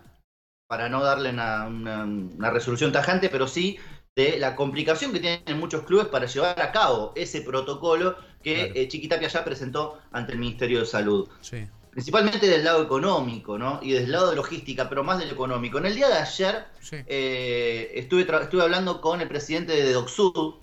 para 0.68 0.88
no 0.90 1.04
darle 1.04 1.32
una, 1.32 1.66
una- 1.68 2.04
una 2.04 2.50
resolución 2.52 2.92
tajante, 2.92 3.30
pero 3.30 3.48
sí 3.48 3.78
de 4.16 4.38
la 4.38 4.56
complicación 4.56 5.12
que 5.12 5.20
tienen 5.20 5.60
muchos 5.60 5.84
clubes 5.84 6.08
para 6.08 6.26
llevar 6.28 6.60
a 6.62 6.72
cabo 6.72 7.12
ese 7.16 7.42
protocolo 7.42 8.16
que 8.44 8.56
Claro. 8.56 8.72
eh, 8.76 8.88
Chiquitapia 8.88 9.28
ya 9.28 9.44
presentó 9.44 10.00
ante 10.12 10.34
el 10.34 10.40
Ministerio 10.40 10.80
de 10.80 10.86
Salud 10.86 11.28
Sí. 11.42 11.68
principalmente 11.92 12.48
del 12.48 12.64
lado 12.64 12.84
económico, 12.84 13.58
¿no? 13.58 13.80
Y 13.82 13.92
del 13.94 14.12
lado 14.12 14.30
de 14.30 14.36
logística, 14.36 14.88
pero 14.90 15.04
más 15.04 15.18
del 15.20 15.32
económico. 15.32 15.80
En 15.80 15.86
el 15.88 15.96
día 15.96 16.08
de 16.08 16.16
ayer 16.18 16.66
Sí. 16.82 16.98
eh, 17.08 17.92
estuve, 17.96 18.22
estuve 18.22 18.62
hablando 18.62 19.02
con 19.02 19.22
el 19.22 19.28
presidente 19.28 19.74
de 19.74 19.92
DocSud, 19.94 20.56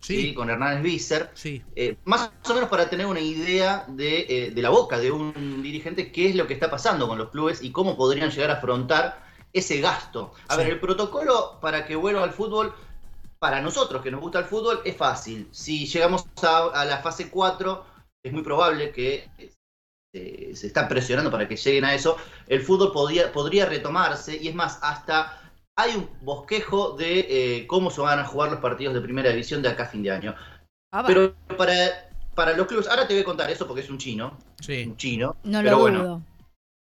¿sí? 0.00 0.22
Sí. 0.22 0.34
con 0.34 0.50
Hernández 0.50 0.82
Visser, 0.82 1.30
Sí. 1.34 1.62
eh, 1.76 1.96
más 2.04 2.30
o 2.48 2.54
menos 2.54 2.68
para 2.68 2.88
tener 2.88 3.06
una 3.06 3.20
idea 3.20 3.84
de, 3.88 4.26
eh, 4.28 4.50
de 4.50 4.62
la 4.62 4.70
boca 4.70 4.98
de 4.98 5.10
un 5.12 5.62
dirigente 5.62 6.10
qué 6.10 6.30
es 6.30 6.34
lo 6.36 6.46
que 6.46 6.54
está 6.54 6.70
pasando 6.70 7.06
con 7.06 7.18
los 7.18 7.30
clubes 7.30 7.62
y 7.62 7.70
cómo 7.70 7.96
podrían 7.96 8.30
llegar 8.30 8.50
a 8.50 8.54
afrontar 8.54 9.22
ese 9.52 9.80
gasto. 9.80 10.32
A 10.48 10.54
Sí. 10.54 10.58
ver, 10.60 10.70
el 10.70 10.80
protocolo 10.80 11.58
para 11.60 11.86
que 11.86 11.96
vuelva 11.96 12.22
al 12.24 12.32
fútbol, 12.32 12.74
para 13.38 13.60
nosotros 13.60 14.02
que 14.02 14.10
nos 14.10 14.20
gusta 14.20 14.38
el 14.40 14.44
fútbol, 14.44 14.80
es 14.84 14.96
fácil. 14.96 15.48
Si 15.50 15.86
llegamos 15.86 16.26
a, 16.42 16.66
a 16.74 16.84
la 16.84 16.98
fase 16.98 17.30
4, 17.30 17.84
es 18.22 18.32
muy 18.32 18.42
probable 18.42 18.92
que 18.92 19.28
eh, 20.12 20.52
se 20.54 20.66
está 20.66 20.88
presionando 20.88 21.30
para 21.30 21.46
que 21.48 21.56
lleguen 21.56 21.84
a 21.84 21.94
eso. 21.94 22.16
El 22.48 22.62
fútbol 22.62 22.92
podría, 22.92 23.32
podría 23.32 23.66
retomarse 23.66 24.36
y 24.36 24.48
es 24.48 24.54
más, 24.54 24.78
hasta 24.82 25.39
hay 25.82 25.96
un 25.96 26.08
bosquejo 26.22 26.92
de 26.96 27.20
eh, 27.58 27.66
cómo 27.66 27.90
se 27.90 28.00
van 28.00 28.18
a 28.18 28.24
jugar 28.24 28.50
los 28.50 28.60
partidos 28.60 28.94
de 28.94 29.00
primera 29.00 29.30
división 29.30 29.62
de 29.62 29.68
acá 29.68 29.84
a 29.84 29.86
fin 29.86 30.02
de 30.02 30.10
año. 30.10 30.34
Ah. 30.92 31.04
Pero 31.06 31.34
para, 31.56 31.74
para 32.34 32.56
los 32.56 32.66
clubes, 32.66 32.88
ahora 32.88 33.06
te 33.06 33.14
voy 33.14 33.22
a 33.22 33.24
contar 33.24 33.50
eso 33.50 33.66
porque 33.66 33.82
es 33.82 33.90
un 33.90 33.98
chino, 33.98 34.36
Sí. 34.60 34.84
un 34.86 34.96
chino. 34.96 35.36
no 35.44 35.58
pero 35.58 35.70
lo 35.72 35.78
bueno, 35.78 36.02
dudo. 36.02 36.22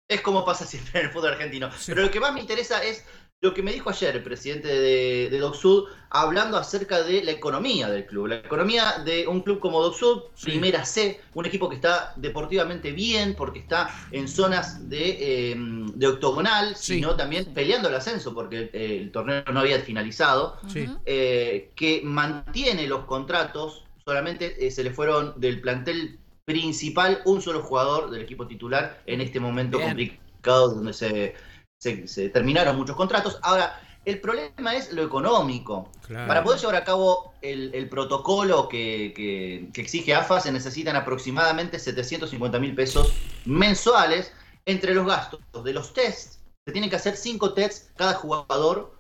es 0.08 0.20
como 0.20 0.44
pasa 0.44 0.64
siempre 0.66 1.00
en 1.00 1.06
el 1.06 1.12
fútbol 1.12 1.32
argentino. 1.32 1.70
Sí. 1.72 1.92
Pero 1.92 2.02
lo 2.02 2.10
que 2.10 2.20
más 2.20 2.32
me 2.32 2.40
interesa 2.40 2.82
es 2.84 3.04
lo 3.44 3.52
que 3.52 3.62
me 3.62 3.72
dijo 3.72 3.90
ayer 3.90 4.16
el 4.16 4.22
presidente 4.22 4.68
de, 4.68 5.28
de 5.30 5.38
DocSud, 5.38 5.84
hablando 6.08 6.56
acerca 6.56 7.02
de 7.02 7.22
la 7.22 7.30
economía 7.32 7.90
del 7.90 8.06
club. 8.06 8.28
La 8.28 8.36
economía 8.36 9.02
de 9.04 9.26
un 9.28 9.42
club 9.42 9.60
como 9.60 9.82
DocSud, 9.82 10.22
Sí. 10.34 10.46
primera 10.46 10.84
C, 10.86 11.20
un 11.34 11.44
equipo 11.44 11.68
que 11.68 11.76
está 11.76 12.14
deportivamente 12.16 12.92
bien, 12.92 13.34
porque 13.34 13.58
está 13.58 13.90
en 14.10 14.28
zonas 14.28 14.88
de, 14.88 15.50
eh, 15.52 15.54
de 15.94 16.06
octogonal, 16.06 16.74
Sí. 16.74 16.94
sino 16.94 17.16
también 17.16 17.44
peleando 17.52 17.90
el 17.90 17.94
ascenso, 17.96 18.32
porque 18.32 18.70
eh, 18.72 18.98
el 19.02 19.12
torneo 19.12 19.44
no 19.52 19.60
había 19.60 19.78
finalizado 19.80 20.56
Sí. 20.66 20.88
Eh, 21.04 21.70
que 21.76 22.00
mantiene 22.02 22.86
los 22.88 23.04
contratos, 23.04 23.84
solamente 24.06 24.66
eh, 24.66 24.70
se 24.70 24.82
le 24.84 24.90
fueron 24.90 25.34
del 25.36 25.60
plantel 25.60 26.18
principal 26.46 27.20
un 27.26 27.42
solo 27.42 27.60
jugador 27.60 28.10
del 28.10 28.22
equipo 28.22 28.46
titular 28.46 29.02
en 29.06 29.20
este 29.20 29.38
momento 29.38 29.76
Bien. 29.76 29.90
complicado 29.90 30.74
donde 30.74 30.92
se, 30.94 31.34
se- 31.78 32.06
se 32.08 32.28
terminaron 32.30 32.76
muchos 32.76 32.96
contratos. 32.96 33.38
Ahora, 33.42 33.80
el 34.04 34.20
problema 34.20 34.74
es 34.74 34.92
lo 34.92 35.02
económico. 35.02 35.90
Claro. 36.06 36.28
Para 36.28 36.44
poder 36.44 36.60
llevar 36.60 36.76
a 36.76 36.84
cabo 36.84 37.32
el, 37.40 37.74
el 37.74 37.88
protocolo 37.88 38.68
que, 38.68 39.12
que- 39.16 39.68
que 39.72 39.80
exige 39.80 40.14
AFA 40.14 40.40
se 40.40 40.52
necesitan 40.52 40.96
aproximadamente 40.96 41.78
750 41.78 42.58
mil 42.58 42.74
pesos 42.74 43.12
mensuales 43.44 44.32
entre 44.66 44.94
los 44.94 45.06
gastos 45.06 45.40
de 45.64 45.72
los 45.72 45.92
tests. 45.94 46.40
Se 46.66 46.72
tienen 46.72 46.88
que 46.90 46.96
hacer 46.96 47.16
cinco 47.16 47.52
tests 47.54 47.90
cada 47.96 48.14
jugador 48.14 48.94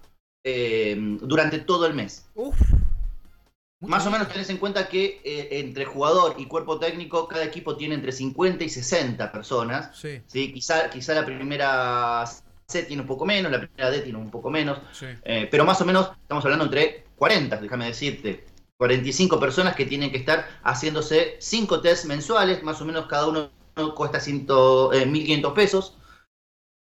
eh, 0.44 0.94
durante 1.22 1.58
todo 1.58 1.86
el 1.86 1.94
mes. 1.94 2.26
Uf. 2.34 2.54
Más 3.80 4.06
o 4.06 4.10
menos 4.10 4.28
tenés 4.28 4.48
en 4.48 4.56
cuenta 4.56 4.88
que 4.88 5.20
eh, 5.24 5.48
entre 5.60 5.84
jugador 5.84 6.36
y 6.38 6.46
cuerpo 6.46 6.78
técnico 6.78 7.28
cada 7.28 7.44
equipo 7.44 7.76
tiene 7.76 7.94
entre 7.94 8.12
50 8.12 8.64
y 8.64 8.68
60 8.70 9.30
personas. 9.32 9.94
Sí, 9.98 10.22
¿sí? 10.26 10.52
Quizá, 10.52 10.88
quizá 10.88 11.12
la 11.14 11.26
primera 11.26 12.24
C 12.66 12.84
tiene 12.84 13.02
un 13.02 13.08
poco 13.08 13.26
menos, 13.26 13.52
la 13.52 13.58
primera 13.58 13.90
D 13.90 14.00
tiene 14.00 14.18
un 14.18 14.30
poco 14.30 14.50
menos. 14.50 14.78
sí. 14.92 15.06
Eh, 15.24 15.48
pero 15.50 15.64
más 15.64 15.80
o 15.80 15.84
menos 15.84 16.10
estamos 16.22 16.44
hablando 16.44 16.64
entre 16.64 17.04
40, 17.16 17.56
déjame 17.58 17.86
decirte, 17.86 18.44
45 18.78 19.38
personas 19.38 19.76
que 19.76 19.86
tienen 19.86 20.10
que 20.10 20.18
estar 20.18 20.48
haciéndose 20.62 21.36
5 21.38 21.80
test 21.80 22.06
mensuales, 22.06 22.62
más 22.62 22.80
o 22.80 22.84
menos 22.84 23.06
cada 23.06 23.28
uno 23.28 23.50
cuesta 23.94 24.20
100, 24.20 24.40
eh, 24.40 25.06
1.500 25.06 25.52
pesos. 25.54 25.96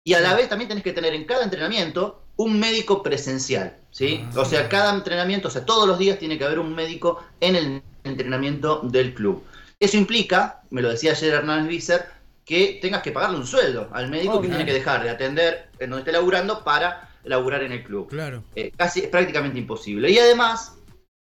Y 0.06 0.16
a 0.16 0.20
la 0.20 0.36
vez 0.36 0.50
también 0.50 0.68
tenés 0.68 0.84
que 0.84 0.92
tener 0.92 1.14
en 1.14 1.26
cada 1.26 1.44
entrenamiento 1.44 2.24
un 2.36 2.60
médico 2.60 3.04
presencial, 3.04 3.78
¿sí? 3.92 4.26
Ah. 4.36 4.42
O 4.42 4.46
sea, 4.46 4.68
cada 4.68 4.94
entrenamiento, 4.94 5.48
o 5.48 5.52
sea, 5.52 5.66
todos 5.66 5.88
los 5.88 5.98
días 5.98 6.20
tiene 6.20 6.38
que 6.38 6.44
haber 6.44 6.60
un 6.60 6.74
médico 6.74 7.24
en 7.40 7.56
el 7.56 7.84
entrenamiento 8.04 8.82
del 8.84 9.14
club. 9.14 9.44
Eso 9.80 9.98
implica, 9.98 10.64
me 10.72 10.82
lo 10.82 10.90
decía 10.90 11.12
ayer 11.12 11.34
Hernández 11.34 11.68
Visser, 11.70 12.06
que 12.46 12.80
tengas 12.82 13.02
que 13.02 13.12
pagarle 13.12 13.38
un 13.38 13.48
sueldo 13.48 13.90
al 13.94 14.10
médico 14.10 14.42
que 14.42 14.48
tiene 14.50 14.66
que 14.66 14.74
dejar 14.74 15.04
de 15.04 15.10
atender 15.10 15.70
en 15.80 15.90
donde 15.90 16.02
esté 16.02 16.12
laburando 16.12 16.64
para 16.64 17.10
laburar 17.24 17.64
en 17.64 17.72
el 17.72 17.84
club. 17.84 18.10
Claro. 18.10 18.44
Eh, 18.56 18.72
casi 18.76 19.00
es 19.02 19.08
prácticamente 19.08 19.58
imposible. 19.60 20.12
Y 20.12 20.18
además, 20.20 20.76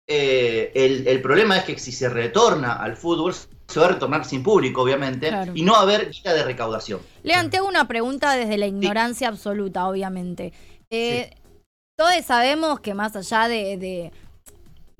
eh, 0.08 0.72
el, 0.74 1.08
el 1.08 1.22
problema 1.22 1.58
es 1.58 1.64
que 1.64 1.78
si 1.78 1.92
se 1.92 2.10
retorna 2.10 2.74
al 2.74 2.98
fútbol, 2.98 3.34
se 3.34 3.80
va 3.80 3.86
a 3.86 3.90
retornar 3.90 4.26
sin 4.26 4.42
público, 4.44 4.82
obviamente, 4.82 5.30
Claro. 5.30 5.52
y 5.56 5.62
no 5.62 5.74
va 5.74 5.80
a 5.80 5.82
haber 5.84 6.10
guía 6.10 6.34
de 6.34 6.44
recaudación. 6.44 7.00
Lean, 7.24 7.50
te 7.50 7.58
hago 7.58 7.68
una 7.68 7.88
pregunta 7.88 8.36
desde 8.36 8.58
la 8.58 8.66
ignorancia 8.68 9.28
absoluta, 9.28 9.88
obviamente. 9.88 10.52
Eh, 10.90 11.30
Todos 11.96 12.14
sabemos 12.26 12.80
que 12.80 12.94
más 12.96 13.16
allá 13.16 13.48
de, 13.48 13.78
de, 13.78 14.12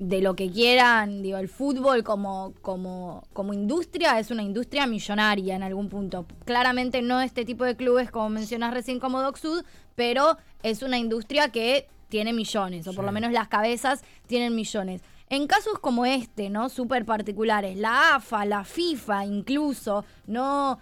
de 0.08 0.20
lo 0.20 0.34
que 0.34 0.50
quieran, 0.50 1.22
digo, 1.22 1.38
el 1.38 1.48
fútbol 1.48 2.02
como, 2.02 2.54
como, 2.60 3.24
como 3.32 3.52
industria 3.52 4.18
es 4.18 4.30
una 4.30 4.42
industria 4.42 4.86
millonaria 4.86 5.54
en 5.54 5.62
algún 5.62 5.88
punto. 5.88 6.26
Claramente 6.44 7.02
no 7.02 7.20
este 7.20 7.44
tipo 7.44 7.64
de 7.64 7.76
clubes 7.76 8.10
como 8.10 8.28
mencionas 8.28 8.74
recién 8.74 8.98
como 8.98 9.22
Doc 9.22 9.36
Sud, 9.36 9.64
pero 9.94 10.38
es 10.62 10.82
una 10.82 10.98
industria 10.98 11.50
que 11.50 11.86
tiene 12.08 12.32
millones, 12.32 12.86
o 12.88 12.92
por 12.92 13.04
lo 13.04 13.12
menos 13.12 13.32
las 13.32 13.48
cabezas 13.48 14.02
tienen 14.26 14.54
millones. 14.56 15.02
En 15.30 15.46
casos 15.46 15.78
como 15.78 16.04
este, 16.04 16.50
¿no? 16.50 16.68
Súper 16.68 17.04
particulares, 17.04 17.76
la 17.76 18.16
AFA, 18.16 18.44
la 18.44 18.64
FIFA 18.64 19.24
incluso, 19.24 20.04
no, 20.26 20.80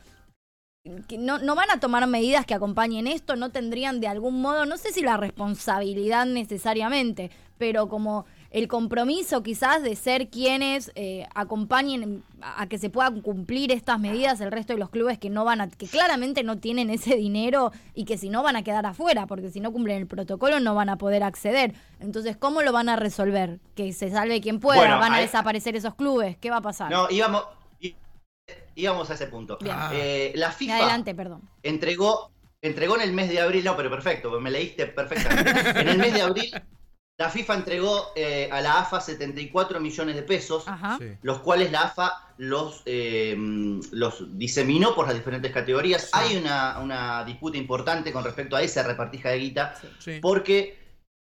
no, 1.19 1.39
no 1.39 1.55
van 1.55 1.71
a 1.71 1.79
tomar 1.79 2.07
medidas 2.07 2.47
que 2.47 2.55
acompañen 2.55 3.07
esto, 3.07 3.37
no 3.37 3.51
tendrían 3.51 4.01
de 4.01 4.09
algún 4.09 4.41
modo, 4.41 4.65
no 4.65 4.79
sé 4.79 4.93
si 4.93 5.03
la 5.03 5.19
responsabilidad 5.19 6.25
necesariamente, 6.25 7.31
pero 7.59 7.89
como 7.89 8.25
el 8.51 8.67
compromiso 8.67 9.43
quizás 9.43 9.83
de 9.83 9.95
ser 9.95 10.29
quienes 10.29 10.91
eh, 10.97 11.27
acompañen 11.35 12.25
a 12.43 12.69
que 12.69 12.79
se 12.79 12.91
puedan 12.91 13.21
cumplir 13.21 13.71
estas 13.71 14.01
medidas 14.01 14.41
el 14.41 14.51
resto 14.51 14.73
de 14.73 14.79
los 14.79 14.91
clubes 14.91 15.19
que 15.19 15.31
no 15.31 15.45
van 15.45 15.61
a, 15.61 15.69
que 15.69 15.87
claramente 15.87 16.43
no 16.43 16.59
tienen 16.59 16.91
ese 16.91 17.15
dinero 17.15 17.71
y 17.95 18.05
que 18.05 18.19
si 18.19 18.29
no 18.29 18.43
van 18.43 18.57
a 18.57 18.65
quedar 18.65 18.87
afuera, 18.87 19.27
porque 19.27 19.51
si 19.51 19.61
no 19.61 19.73
cumplen 19.73 19.99
el 19.99 20.07
protocolo 20.07 20.59
no 20.59 20.75
van 20.75 20.89
a 20.89 20.99
poder 20.99 21.23
acceder. 21.23 21.75
Entonces, 22.01 22.37
¿cómo 22.37 22.63
lo 22.63 22.73
van 22.73 22.89
a 22.89 22.97
resolver? 22.97 23.61
Que 23.77 23.93
se 23.93 24.11
salve 24.11 24.41
quien 24.41 24.59
pueda, 24.59 24.81
Bueno, 24.81 24.99
van 24.99 25.15
a 25.15 25.21
desaparecer 25.21 25.77
esos 25.77 25.95
clubes, 25.95 26.37
¿qué 26.39 26.51
va 26.51 26.57
a 26.57 26.63
pasar? 26.63 26.91
No, 26.91 27.09
íbamos, 27.09 27.45
íbamos 28.75 29.11
a 29.11 29.15
ese 29.15 29.29
punto. 29.29 29.59
Bien. 29.61 29.77
Eh, 29.93 30.33
la 30.35 30.51
FIFA 30.51 30.77
Adelante, 30.77 31.15
perdón. 31.15 31.49
entregó, 31.63 32.33
entregó 32.63 32.97
en 32.97 33.03
el 33.03 33.13
mes 33.13 33.29
de 33.29 33.41
abril, 33.41 33.65
no, 33.65 33.77
pero 33.77 33.91
perfecto, 33.91 34.41
me 34.41 34.51
leíste 34.51 34.87
perfectamente. 34.87 35.51
en 35.81 35.89
el 35.89 35.99
mes 35.99 36.15
de 36.15 36.23
abril, 36.23 36.53
la 37.21 37.29
FIFA 37.29 37.55
entregó 37.57 38.13
eh, 38.17 38.49
a 38.51 38.63
la 38.63 38.81
AFA 38.81 38.99
74 38.99 39.79
millones 39.79 40.17
de 40.17 40.23
pesos. 40.23 40.67
Ajá. 40.67 40.97
Sí. 40.99 41.19
los 41.21 41.41
cuales 41.41 41.71
la 41.71 41.83
AFA 41.83 42.33
los, 42.39 42.81
eh, 42.87 43.37
los 43.93 44.39
diseminó 44.39 44.95
por 44.95 45.05
las 45.07 45.15
diferentes 45.15 45.53
categorías. 45.53 46.05
Sí. 46.05 46.11
Hay 46.15 46.37
una, 46.39 46.79
una 46.79 47.23
disputa 47.25 47.59
importante 47.59 48.11
con 48.11 48.25
respecto 48.25 48.57
a 48.57 48.63
esa 48.63 48.85
repartija 48.85 49.29
de 49.29 49.39
guita, 49.39 49.75
Sí. 49.99 50.19
porque 50.23 50.79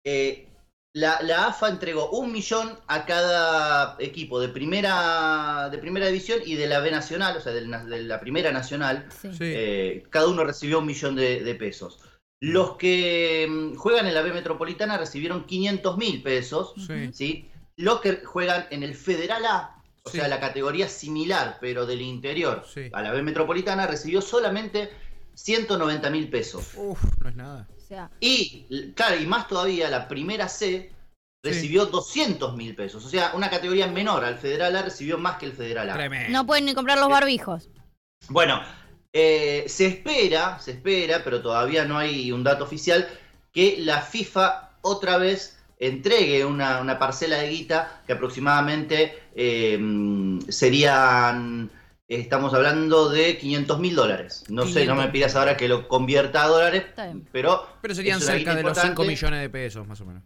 eh, 0.05 0.49
la, 0.93 1.21
la 1.21 1.47
AFA 1.47 1.69
entregó 1.69 2.09
un 2.09 2.33
millón 2.33 2.77
a 2.87 3.05
cada 3.05 3.95
equipo 3.99 4.41
de 4.41 4.49
primera, 4.49 5.69
de 5.71 5.77
primera 5.77 6.07
división 6.07 6.39
y 6.45 6.55
de 6.55 6.67
la 6.67 6.81
B 6.81 6.91
Nacional, 6.91 7.37
o 7.37 7.39
sea, 7.39 7.53
de, 7.53 7.61
la 7.61 8.19
primera 8.19 8.51
nacional. 8.51 9.07
Eh, 9.39 10.03
cada 10.09 10.27
uno 10.27 10.43
recibió 10.43 10.79
un 10.79 10.87
millón 10.87 11.15
de, 11.15 11.41
de 11.41 11.55
pesos. 11.55 12.01
Los 12.41 12.75
que 12.77 13.47
mm, 13.49 13.75
juegan 13.75 14.07
en 14.07 14.13
la 14.13 14.21
B 14.21 14.33
Metropolitana 14.33 14.97
recibieron 14.97 15.45
500 15.45 15.97
mil 15.97 16.21
pesos. 16.21 16.73
Sí. 16.85 17.09
¿sí? 17.13 17.49
Los 17.77 18.01
que 18.01 18.23
juegan 18.25 18.67
en 18.69 18.83
el 18.83 18.95
Federal 18.95 19.45
A, 19.45 19.81
o 20.03 20.09
Sí. 20.09 20.17
sea, 20.17 20.27
la 20.27 20.39
categoría 20.39 20.87
similar, 20.87 21.57
pero 21.59 21.85
del 21.85 22.01
interior, 22.01 22.63
Sí. 22.71 22.89
a 22.93 23.01
la 23.01 23.11
B 23.11 23.21
Metropolitana, 23.23 23.87
recibió 23.87 24.21
solamente 24.21 24.91
190 25.33 26.09
mil 26.09 26.29
pesos. 26.29 26.71
Uf, 26.75 27.03
no 27.21 27.29
es 27.29 27.35
nada. 27.35 27.67
O 27.75 27.87
sea, 27.87 28.09
Y, 28.19 28.91
claro, 28.95 29.19
y 29.19 29.25
más 29.27 29.47
todavía, 29.47 29.89
la 29.89 30.07
primera 30.07 30.47
C 30.47 30.91
recibió 31.43 31.85
200 31.85 32.55
mil 32.55 32.75
pesos. 32.75 33.05
O 33.05 33.09
sea, 33.09 33.31
una 33.35 33.49
categoría 33.49 33.85
menor 33.87 34.23
al 34.25 34.37
Federal 34.39 34.75
A 34.75 34.81
recibió 34.81 35.17
más 35.19 35.37
que 35.37 35.45
el 35.45 35.53
Federal 35.53 35.89
A. 35.89 35.93
Tremendo. 35.93 36.29
no 36.31 36.45
pueden 36.47 36.65
ni 36.65 36.73
comprar 36.73 36.97
los 36.97 37.09
barbijos. 37.09 37.69
Bueno, 38.29 38.59
eh, 39.17 39.63
se 39.67 39.85
espera, 39.87 40.59
se 40.59 40.71
espera, 40.71 41.21
pero 41.23 41.41
todavía 41.41 41.85
no 41.85 41.97
hay 41.97 42.33
un 42.33 42.43
dato 42.43 42.65
oficial, 42.65 43.07
que 43.53 43.77
la 43.79 44.01
FIFA 44.01 44.71
otra 44.81 45.17
vez 45.17 45.57
entregue 45.79 46.43
una, 46.43 46.81
una 46.81 46.99
parcela 46.99 47.37
de 47.37 47.49
guita 47.49 48.01
que 48.05 48.11
aproximadamente 48.11 49.17
eh, 49.33 49.79
serían, 50.49 51.71
estamos 52.09 52.53
hablando 52.53 53.09
de 53.09 53.37
500 53.37 53.79
mil 53.79 53.95
dólares. 53.95 54.43
No 54.49 54.63
sé, 54.63 54.85
no 54.85 54.93
500. 54.93 54.97
me 55.05 55.11
pidas 55.13 55.35
ahora 55.37 55.55
que 55.55 55.69
lo 55.69 55.87
convierta 55.87 56.43
a 56.43 56.47
dólares, 56.47 56.83
pero... 57.31 57.65
Pero 57.81 57.95
serían 57.95 58.19
cerca 58.19 58.53
de 58.53 58.63
los 58.63 58.77
5 58.77 58.87
importante 58.89 59.07
millones 59.07 59.39
de 59.41 59.49
pesos, 59.49 59.87
más 59.87 60.01
o 60.01 60.05
menos. 60.05 60.23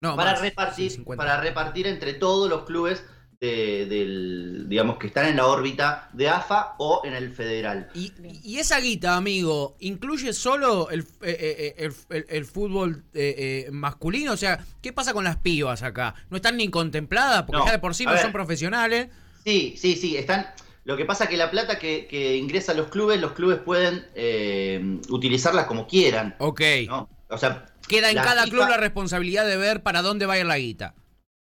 No, 0.00 0.16
Para 0.16 0.32
más. 0.32 0.40
repartir, 0.40 0.90
Sí, 0.90 0.96
50. 0.96 1.22
para 1.24 1.40
repartir 1.40 1.86
entre 1.86 2.14
todos 2.14 2.50
los 2.50 2.64
clubes 2.64 3.04
de- 3.44 3.86
del, 3.86 4.68
digamos, 4.68 4.96
que 4.98 5.06
están 5.08 5.26
en 5.26 5.36
la 5.36 5.46
órbita 5.46 6.08
de 6.12 6.28
AFA 6.28 6.74
o 6.78 7.02
en 7.04 7.14
el 7.14 7.30
federal. 7.32 7.88
Y, 7.94 8.12
y 8.42 8.58
esa 8.58 8.80
guita, 8.80 9.16
amigo, 9.16 9.76
¿incluye 9.80 10.32
solo 10.32 10.90
el, 10.90 11.00
eh, 11.00 11.04
eh, 11.22 11.74
el, 11.78 11.92
el- 12.10 12.26
el 12.28 12.44
fútbol 12.44 13.04
eh, 13.14 13.64
eh, 13.66 13.70
masculino? 13.70 14.32
O 14.32 14.36
sea, 14.36 14.64
¿qué 14.82 14.92
pasa 14.92 15.12
con 15.12 15.24
las 15.24 15.36
pibas 15.36 15.82
acá? 15.82 16.14
¿No 16.30 16.36
están 16.36 16.56
ni 16.56 16.68
contempladas? 16.68 17.42
Porque 17.44 17.58
No, 17.60 17.66
ya 17.66 17.72
de 17.72 17.78
por 17.78 17.94
sí 17.94 18.04
no 18.04 18.12
ver. 18.12 18.20
son 18.20 18.32
profesionales. 18.32 19.08
Sí, 19.44 19.74
sí, 19.76 19.96
sí, 19.96 20.16
están. 20.16 20.46
Lo 20.84 20.96
que 20.96 21.04
pasa 21.06 21.26
que 21.28 21.36
la 21.36 21.50
plata 21.50 21.78
que, 21.78 22.06
que 22.06 22.36
ingresa 22.36 22.72
a 22.72 22.74
los 22.74 22.88
clubes, 22.88 23.18
los 23.20 23.32
clubes 23.32 23.58
pueden 23.58 24.06
eh, 24.14 24.98
utilizarla 25.08 25.66
como 25.66 25.86
quieran. 25.86 26.34
Ok. 26.38 26.60
¿no? 26.88 27.08
O 27.28 27.38
sea, 27.38 27.66
Queda 27.88 28.10
en 28.10 28.16
cada 28.16 28.44
FIFA 28.44 28.50
club 28.56 28.68
la 28.68 28.76
responsabilidad 28.78 29.46
de 29.46 29.56
ver 29.56 29.82
para 29.82 30.02
dónde 30.02 30.26
va 30.26 30.34
a 30.34 30.38
ir 30.38 30.46
la 30.46 30.58
guita. 30.58 30.94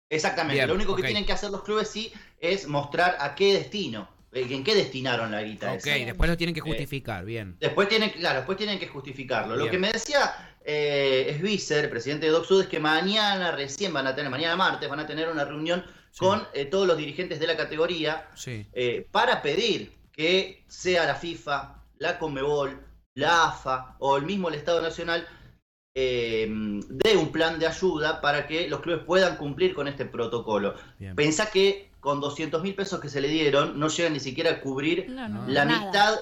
Exactamente. 0.10 0.56
Bien, 0.56 0.68
lo 0.68 0.76
único 0.76 0.96
que 0.96 1.04
tienen 1.04 1.26
que 1.26 1.34
hacer 1.34 1.50
los 1.52 1.64
clubes 1.64 1.90
sí 1.90 2.12
es 2.40 2.68
mostrar 2.68 3.18
a 3.20 3.36
qué 3.36 3.54
destino, 3.54 4.10
eh, 4.32 4.48
en 4.50 4.64
qué 4.64 4.76
destinaron 4.76 5.32
la 5.32 5.42
guita. 5.44 5.72
Ok, 5.74 5.86
esa. 5.88 6.06
después 6.06 6.30
lo 6.30 6.38
tienen 6.38 6.54
que 6.54 6.62
justificar, 6.62 7.26
bien. 7.26 7.58
Después 7.60 7.88
tienen, 7.90 8.12
claro, 8.12 8.38
después 8.40 8.58
tienen 8.58 8.80
que 8.80 8.88
justificarlo. 8.88 9.56
Lo 9.56 9.70
que 9.70 9.78
me 9.78 9.92
decía 9.92 10.34
eh, 10.64 11.36
Svisser, 11.40 11.90
presidente 11.90 12.26
de 12.26 12.32
DocSud, 12.32 12.62
es 12.64 12.68
que 12.68 12.80
mañana 12.80 13.52
recién 13.52 13.94
van 13.94 14.08
a 14.08 14.16
tener, 14.16 14.32
mañana 14.32 14.56
martes, 14.56 14.90
van 14.90 15.00
a 15.00 15.08
tener 15.08 15.30
una 15.30 15.46
reunión 15.46 15.84
Sí. 16.12 16.20
con 16.20 16.48
eh, 16.54 16.64
todos 16.66 16.88
los 16.88 16.98
dirigentes 16.98 17.42
de 17.42 17.48
la 17.48 17.58
categoría 17.58 18.30
Sí. 18.36 18.66
eh, 18.72 19.06
para 19.12 19.42
pedir 19.42 19.92
que 20.14 20.64
sea 20.70 21.06
la 21.06 21.16
FIFA, 21.16 21.84
la 21.98 22.18
Conmebol, 22.18 22.82
la 23.16 23.50
AFA 23.50 23.98
o 24.00 24.16
el 24.16 24.24
mismo 24.24 24.48
el 24.48 24.56
Estado 24.56 24.82
Nacional 24.82 25.28
eh, 26.06 26.46
dé 26.90 27.16
un 27.16 27.32
plan 27.32 27.58
de 27.58 27.68
ayuda 27.68 28.20
para 28.20 28.46
que 28.48 28.68
los 28.68 28.82
clubes 28.82 29.04
puedan 29.06 29.38
cumplir 29.38 29.74
con 29.74 29.88
este 29.88 30.06
protocolo. 30.06 30.76
Bien. 31.00 31.16
Pensá 31.16 31.50
que 31.50 31.90
con 32.02 32.20
200 32.20 32.62
mil 32.62 32.76
pesos 32.76 33.00
que 33.00 33.10
se 33.10 33.22
le 33.22 33.30
dieron 33.30 33.80
no 33.80 33.88
llegan 33.88 34.14
ni 34.14 34.20
siquiera 34.20 34.52
a 34.52 34.62
cubrir 34.62 35.10
No, 35.10 35.28
no, 35.30 35.48
la 35.48 35.64
nada. 35.66 35.86
mitad, 35.88 36.16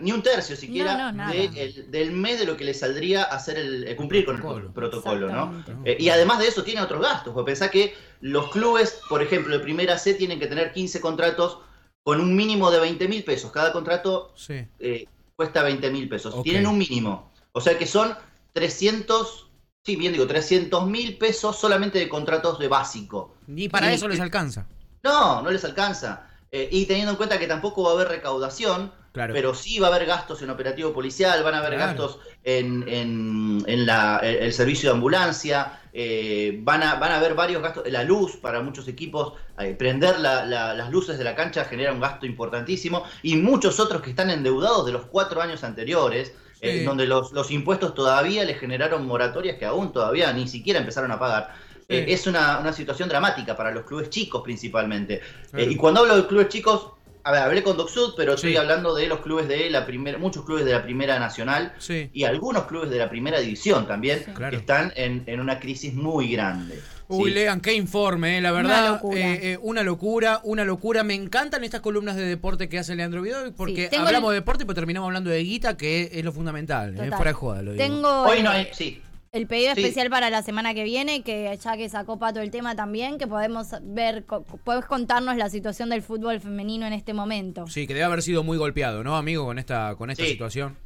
ni 0.00 0.10
un 0.12 0.22
tercio 0.22 0.56
siquiera 0.56 0.96
No, 0.96 1.12
no, 1.12 1.18
nada. 1.18 1.32
de 1.32 1.44
el- 1.44 1.90
del 1.90 2.12
mes 2.12 2.38
de 2.40 2.46
lo 2.46 2.56
que 2.56 2.64
le 2.64 2.72
saldría 2.72 3.24
hacer 3.24 3.58
el, 3.58 3.84
el 3.86 3.94
cumplir 3.96 4.24
con 4.24 4.36
el 4.36 4.40
Protocolo. 4.40 4.72
protocolo, 4.72 5.28
¿no? 5.28 5.64
Eh, 5.84 5.98
y 6.00 6.08
además 6.08 6.38
de 6.38 6.48
eso 6.48 6.64
tiene 6.64 6.80
otros 6.80 7.02
gastos, 7.02 7.34
porque 7.34 7.50
pensá 7.50 7.70
que 7.70 7.94
los 8.22 8.50
clubes, 8.50 9.00
por 9.10 9.22
ejemplo, 9.22 9.56
de 9.56 9.62
primera 9.62 9.98
C 9.98 10.14
tienen 10.14 10.40
que 10.40 10.46
tener 10.46 10.72
15 10.72 11.02
contratos 11.02 11.58
con 12.02 12.20
un 12.20 12.34
mínimo 12.34 12.70
de 12.70 12.80
20 12.80 13.06
mil 13.06 13.22
pesos. 13.22 13.52
Cada 13.52 13.70
contrato 13.72 14.32
Sí. 14.34 14.66
eh, 14.78 15.06
cuesta 15.36 15.62
20 15.62 15.90
mil 15.90 16.08
pesos. 16.08 16.42
Tienen 16.42 16.66
un 16.66 16.78
mínimo. 16.78 17.30
O 17.52 17.60
sea 17.60 17.76
que 17.78 17.86
son 17.86 18.14
300, 18.54 19.50
sí, 19.84 19.96
bien 19.96 20.12
digo, 20.12 20.26
300 20.26 20.86
mil 20.86 21.18
pesos 21.18 21.58
solamente 21.58 21.98
de 21.98 22.08
contratos 22.08 22.58
de 22.58 22.68
básico. 22.68 23.34
Ni 23.46 23.68
para 23.68 23.90
Y- 23.90 23.96
eso 23.96 24.08
les 24.08 24.20
alcanza. 24.20 24.66
No, 25.02 25.42
no 25.42 25.50
les 25.50 25.64
alcanza. 25.64 26.30
Eh, 26.50 26.68
y 26.70 26.86
teniendo 26.86 27.10
en 27.10 27.16
cuenta 27.16 27.38
que 27.38 27.46
tampoco 27.48 27.82
va 27.82 27.90
a 27.90 27.92
haber 27.94 28.08
recaudación, 28.08 28.92
Claro. 29.14 29.32
pero 29.32 29.54
sí 29.54 29.78
va 29.78 29.86
a 29.86 29.94
haber 29.94 30.06
gastos 30.08 30.42
en 30.42 30.50
operativo 30.50 30.92
policial, 30.92 31.44
van 31.44 31.54
a 31.54 31.58
haber 31.58 31.74
Claro. 31.74 31.86
gastos 31.86 32.18
en, 32.42 32.84
en- 32.88 33.62
en 33.64 33.86
la- 33.86 34.18
el, 34.18 34.52
servicio 34.52 34.90
de 34.90 34.96
ambulancia, 34.96 35.80
eh, 35.92 36.58
van, 36.64 36.82
a, 36.82 36.96
van 36.96 37.12
a 37.12 37.18
haber 37.18 37.34
varios 37.34 37.62
gastos, 37.62 37.84
la 37.88 38.02
luz 38.02 38.36
para 38.38 38.60
muchos 38.60 38.88
equipos, 38.88 39.34
eh, 39.60 39.76
prender 39.78 40.18
la- 40.18 40.44
la- 40.44 40.74
las 40.74 40.90
luces 40.90 41.16
de 41.16 41.22
la 41.22 41.36
cancha 41.36 41.64
genera 41.64 41.92
un 41.92 42.00
gasto 42.00 42.26
importantísimo, 42.26 43.04
y 43.22 43.36
muchos 43.36 43.78
otros 43.78 44.02
que 44.02 44.10
están 44.10 44.30
endeudados 44.30 44.84
de 44.84 44.90
los 44.90 45.06
cuatro 45.06 45.40
años 45.40 45.62
anteriores, 45.62 46.32
eh, 46.60 46.78
Sí. 46.80 46.84
donde 46.84 47.06
los, 47.06 47.30
los 47.32 47.52
impuestos 47.52 47.94
todavía 47.94 48.42
les 48.44 48.58
generaron 48.58 49.06
moratorias 49.06 49.58
que 49.58 49.64
aún 49.64 49.92
todavía 49.92 50.32
ni 50.32 50.48
siquiera 50.48 50.80
empezaron 50.80 51.12
a 51.12 51.20
pagar. 51.20 51.54
eh, 51.86 52.06
es 52.08 52.26
una, 52.26 52.58
una 52.60 52.72
situación 52.72 53.10
dramática 53.10 53.54
para 53.54 53.70
los 53.70 53.84
clubes 53.84 54.08
chicos 54.08 54.40
principalmente. 54.42 55.20
Claro. 55.50 55.64
Eh, 55.66 55.70
y 55.70 55.76
cuando 55.76 56.00
hablo 56.00 56.16
de 56.16 56.26
clubes 56.26 56.48
chicos, 56.48 56.88
a 57.24 57.32
ver, 57.32 57.42
hablé 57.42 57.62
con 57.62 57.76
Docsud, 57.76 58.12
pero 58.16 58.34
estoy 58.34 58.56
hablando 58.56 58.94
de 58.94 59.06
los 59.06 59.20
clubes 59.20 59.48
de 59.48 59.70
la 59.70 59.86
primera, 59.86 60.18
muchos 60.18 60.44
clubes 60.44 60.64
de 60.66 60.72
la 60.72 60.82
primera 60.82 61.18
nacional 61.18 61.72
Sí. 61.78 62.10
y 62.12 62.24
algunos 62.24 62.64
clubes 62.64 62.90
de 62.90 62.98
la 62.98 63.08
primera 63.08 63.40
división 63.40 63.88
también, 63.88 64.24
Claro. 64.34 64.50
que 64.50 64.56
están 64.56 64.92
en, 64.96 65.22
en 65.26 65.40
una 65.40 65.58
crisis 65.58 65.94
muy 65.94 66.30
grande. 66.32 66.78
Uy, 67.08 67.30
¿sí? 67.30 67.34
lean, 67.34 67.60
qué 67.60 67.74
informe, 67.74 68.38
eh, 68.38 68.40
la 68.40 68.52
Una 68.52 68.62
verdad. 68.62 68.90
locura. 68.92 69.18
eh, 69.20 69.52
eh, 69.52 69.58
una 69.62 69.82
locura, 69.82 70.40
una 70.44 70.64
locura. 70.64 71.02
Me 71.04 71.14
encantan 71.14 71.62
estas 71.64 71.80
columnas 71.80 72.16
de 72.16 72.24
deporte 72.24 72.68
que 72.68 72.78
hace 72.78 72.94
Leandro 72.94 73.20
Vidovic 73.22 73.54
porque 73.54 73.90
hablamos 73.96 74.30
el- 74.30 74.34
de 74.34 74.40
deporte 74.40 74.64
pero 74.64 74.74
terminamos 74.74 75.08
hablando 75.08 75.30
de 75.30 75.42
guita, 75.44 75.76
que 75.76 76.10
es 76.12 76.24
lo 76.24 76.32
fundamental. 76.32 76.94
eh, 76.98 77.08
fuera 77.10 77.24
de 77.30 77.32
joda, 77.32 77.62
lo 77.62 77.72
digo. 77.72 77.84
Tengo 77.84 78.22
Hoy 78.22 78.42
no 78.42 78.50
hay, 78.50 78.68
sí. 78.72 79.00
El 79.34 79.46
pedido 79.48 79.74
Sí. 79.74 79.80
especial 79.80 80.08
para 80.10 80.30
la 80.30 80.42
semana 80.42 80.74
que 80.74 80.84
viene, 80.84 81.22
que 81.22 81.58
ya 81.62 81.76
que 81.76 81.88
sacó 81.88 82.18
Pato 82.18 82.40
el 82.40 82.50
tema 82.50 82.76
también, 82.76 83.18
que 83.18 83.26
podemos 83.26 83.68
ver, 83.82 84.24
co- 84.24 84.44
puedes 84.44 84.84
contarnos 84.86 85.36
la 85.36 85.50
situación 85.50 85.90
del 85.90 86.02
fútbol 86.02 86.40
femenino 86.40 86.86
en 86.86 86.92
este 86.92 87.12
momento. 87.12 87.66
Sí, 87.66 87.86
que 87.86 87.94
debe 87.94 88.04
haber 88.06 88.22
sido 88.22 88.44
muy 88.44 88.56
golpeado, 88.56 89.02
¿no, 89.02 89.16
amigo, 89.16 89.44
con 89.44 89.58
esta, 89.58 89.96
con 89.96 90.10
esta 90.10 90.22
Sí. 90.24 90.30
situación? 90.30 90.76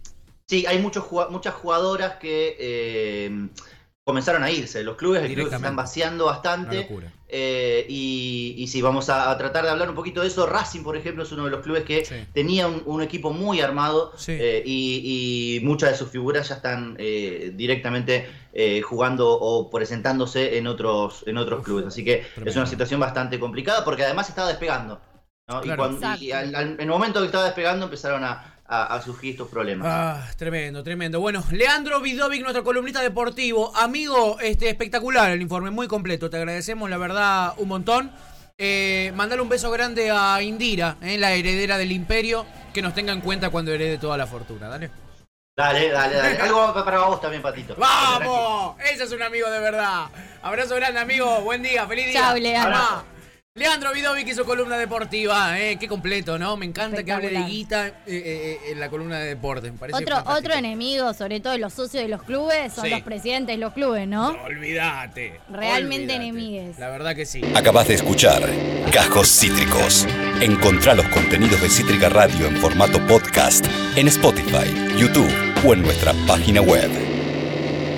Sí, 0.47 0.65
hay 0.67 0.79
muchos, 0.81 1.05
muchas 1.31 1.55
jugadoras 1.55 2.15
que 2.17 2.57
eh, 2.59 3.49
comenzaron 4.03 4.43
a 4.43 4.51
irse. 4.51 4.83
Los 4.83 4.97
clubes, 4.97 5.23
el 5.23 5.35
club 5.35 5.51
se 5.51 5.57
están 5.57 5.77
vaciando 5.77 6.25
Una 6.25 6.33
bastante. 6.33 6.89
Eh, 7.31 7.85
y, 7.91 8.55
y 8.57 8.67
sí, 8.69 8.81
vamos 8.81 9.11
a, 9.11 9.31
a 9.31 9.37
tratar 9.37 9.65
de 9.65 9.71
hablar 9.71 9.91
un 9.91 9.95
poquito 9.95 10.23
de 10.23 10.29
eso. 10.29 10.47
Racing, 10.47 10.83
por 10.83 10.97
ejemplo, 10.97 11.23
es 11.25 11.33
uno 11.33 11.45
de 11.45 11.51
los 11.51 11.61
clubes 11.61 11.85
que 11.85 12.05
Sí. 12.05 12.15
tenía 12.33 12.67
un, 12.67 12.83
un 12.87 13.03
equipo 13.03 13.31
muy 13.31 13.61
armado 13.61 14.13
Sí. 14.17 14.33
eh, 14.33 14.63
y, 14.65 15.57
y 15.59 15.65
muchas 15.65 15.91
de 15.91 15.97
sus 15.97 16.09
figuras 16.11 16.49
ya 16.49 16.55
están 16.55 16.97
eh, 16.99 17.53
directamente 17.55 18.27
eh, 18.55 18.81
jugando 18.81 19.31
o 19.31 19.69
presentándose 19.71 20.57
en 20.57 20.67
otros, 20.67 21.23
en 21.27 21.37
otros 21.37 21.63
clubes. 21.63 21.87
Así 21.87 22.03
que 22.05 22.25
es 22.45 22.57
una 22.57 22.67
situación 22.67 22.99
bastante 22.99 23.39
complicada 23.39 23.85
porque 23.85 24.05
además 24.05 24.29
estaba 24.31 24.49
despegando. 24.49 25.01
¿no? 25.49 25.61
Y, 25.61 25.65
Claro. 25.65 25.77
cuando- 25.83 26.17
y 26.23 26.33
al- 26.33 26.55
al- 26.55 26.73
en 26.73 26.81
el 26.81 26.89
momento 26.89 27.21
que 27.21 27.27
estaba 27.27 27.45
despegando 27.45 27.85
empezaron 27.87 28.25
a, 28.25 28.58
a- 28.69 28.95
a 28.95 29.03
surgir 29.03 29.33
estos 29.33 29.49
problemas. 29.49 29.87
Ah, 29.91 30.27
tremendo, 30.37 30.83
tremendo. 30.83 31.21
Bueno, 31.21 31.43
Leandro 31.51 32.01
Vidovic, 32.01 32.43
nuestro 32.43 32.63
columnista 32.63 33.01
deportivo. 33.01 33.75
Amigo, 33.77 34.39
este 34.41 34.69
espectacular 34.69 35.31
el 35.31 35.41
informe, 35.43 35.71
muy 35.71 35.89
completo. 35.89 36.29
Te 36.31 36.37
agradecemos, 36.37 36.89
la 36.91 36.99
verdad, 36.99 37.55
un 37.57 37.69
montón. 37.69 38.13
Eh, 38.59 39.13
mandale 39.15 39.41
un 39.41 39.49
beso 39.49 39.71
grande 39.71 40.11
a 40.11 40.43
Indira, 40.43 40.97
eh, 41.01 41.17
la 41.17 41.33
heredera 41.33 41.79
del 41.79 41.93
imperio, 41.93 42.45
que 42.75 42.83
nos 42.83 42.93
tenga 42.93 43.13
en 43.13 43.21
cuenta 43.21 43.51
cuando 43.51 43.73
herede 43.73 43.99
toda 43.99 44.17
la 44.19 44.27
fortuna. 44.27 44.69
Dale. 44.69 44.91
Dale, 45.57 45.89
dale, 45.91 46.15
dale. 46.17 46.39
Algo 46.43 46.73
pa- 46.75 46.85
para 46.85 47.01
vos 47.07 47.21
también, 47.21 47.43
Patito. 47.43 47.75
¡Vamos! 47.79 48.77
Ese 48.93 49.05
es 49.05 49.13
un 49.13 49.23
amigo 49.23 49.49
de 49.51 49.61
verdad. 49.61 50.07
Abrazo 50.43 50.75
grande, 50.77 51.01
amigo. 51.01 51.41
Buen 51.41 51.63
día, 51.63 51.87
feliz 51.87 52.07
día. 52.09 52.21
Chau, 52.21 52.37
Leandro. 52.37 52.79
Leandro 53.59 53.93
Vidovic 53.93 54.29
hizo 54.29 54.45
columna 54.45 54.79
deportiva, 54.79 55.59
eh, 55.59 55.77
qué 55.79 55.89
completo, 55.89 56.39
¿no? 56.39 56.57
Me 56.57 56.65
encanta 56.65 57.03
que 57.03 57.11
hable 57.11 57.31
de 57.31 57.43
guita 57.43 57.89
eh, 57.89 57.93
eh, 58.07 58.07
eh, 58.07 58.59
en 58.73 58.79
la 58.79 58.89
columna 58.89 59.19
de 59.19 59.27
deporte. 59.31 59.71
Me 59.73 59.77
parece 59.79 59.97
Otro, 60.01 60.15
fantástico. 60.17 60.39
otro 60.39 60.55
enemigo, 60.59 61.13
sobre 61.13 61.41
todo 61.41 61.59
los 61.59 61.73
socios 61.73 62.05
de 62.05 62.09
los 62.09 62.23
clubes, 62.23 62.73
son 62.73 62.85
Sí. 62.85 62.91
los 62.91 63.03
presidentes 63.03 63.57
de 63.57 63.61
los 63.61 63.73
clubes, 63.73 64.07
¿no? 64.07 64.33
No, 64.33 64.43
olvídate. 64.45 65.41
Realmente 65.51 66.15
olvídate. 66.15 66.15
enemigues. 66.15 66.79
La 66.79 66.89
verdad 66.89 67.17
que 67.17 67.27
sí. 67.27 67.43
Acabas 67.57 67.89
de 67.89 67.95
escuchar 67.95 68.49
Cajos 68.93 69.29
Cítricos. 69.29 70.07
Encontrá 70.41 70.95
los 70.95 71.07
contenidos 71.09 71.61
de 71.61 71.69
Cítrica 71.69 72.09
Radio 72.09 72.47
en 72.47 72.57
formato 72.59 73.05
podcast 73.09 73.67
en 73.97 74.07
Spotify, 74.07 74.73
YouTube 74.97 75.33
o 75.67 75.73
en 75.75 75.83
nuestra 75.83 76.13
página 76.29 76.61
web. 76.61 76.89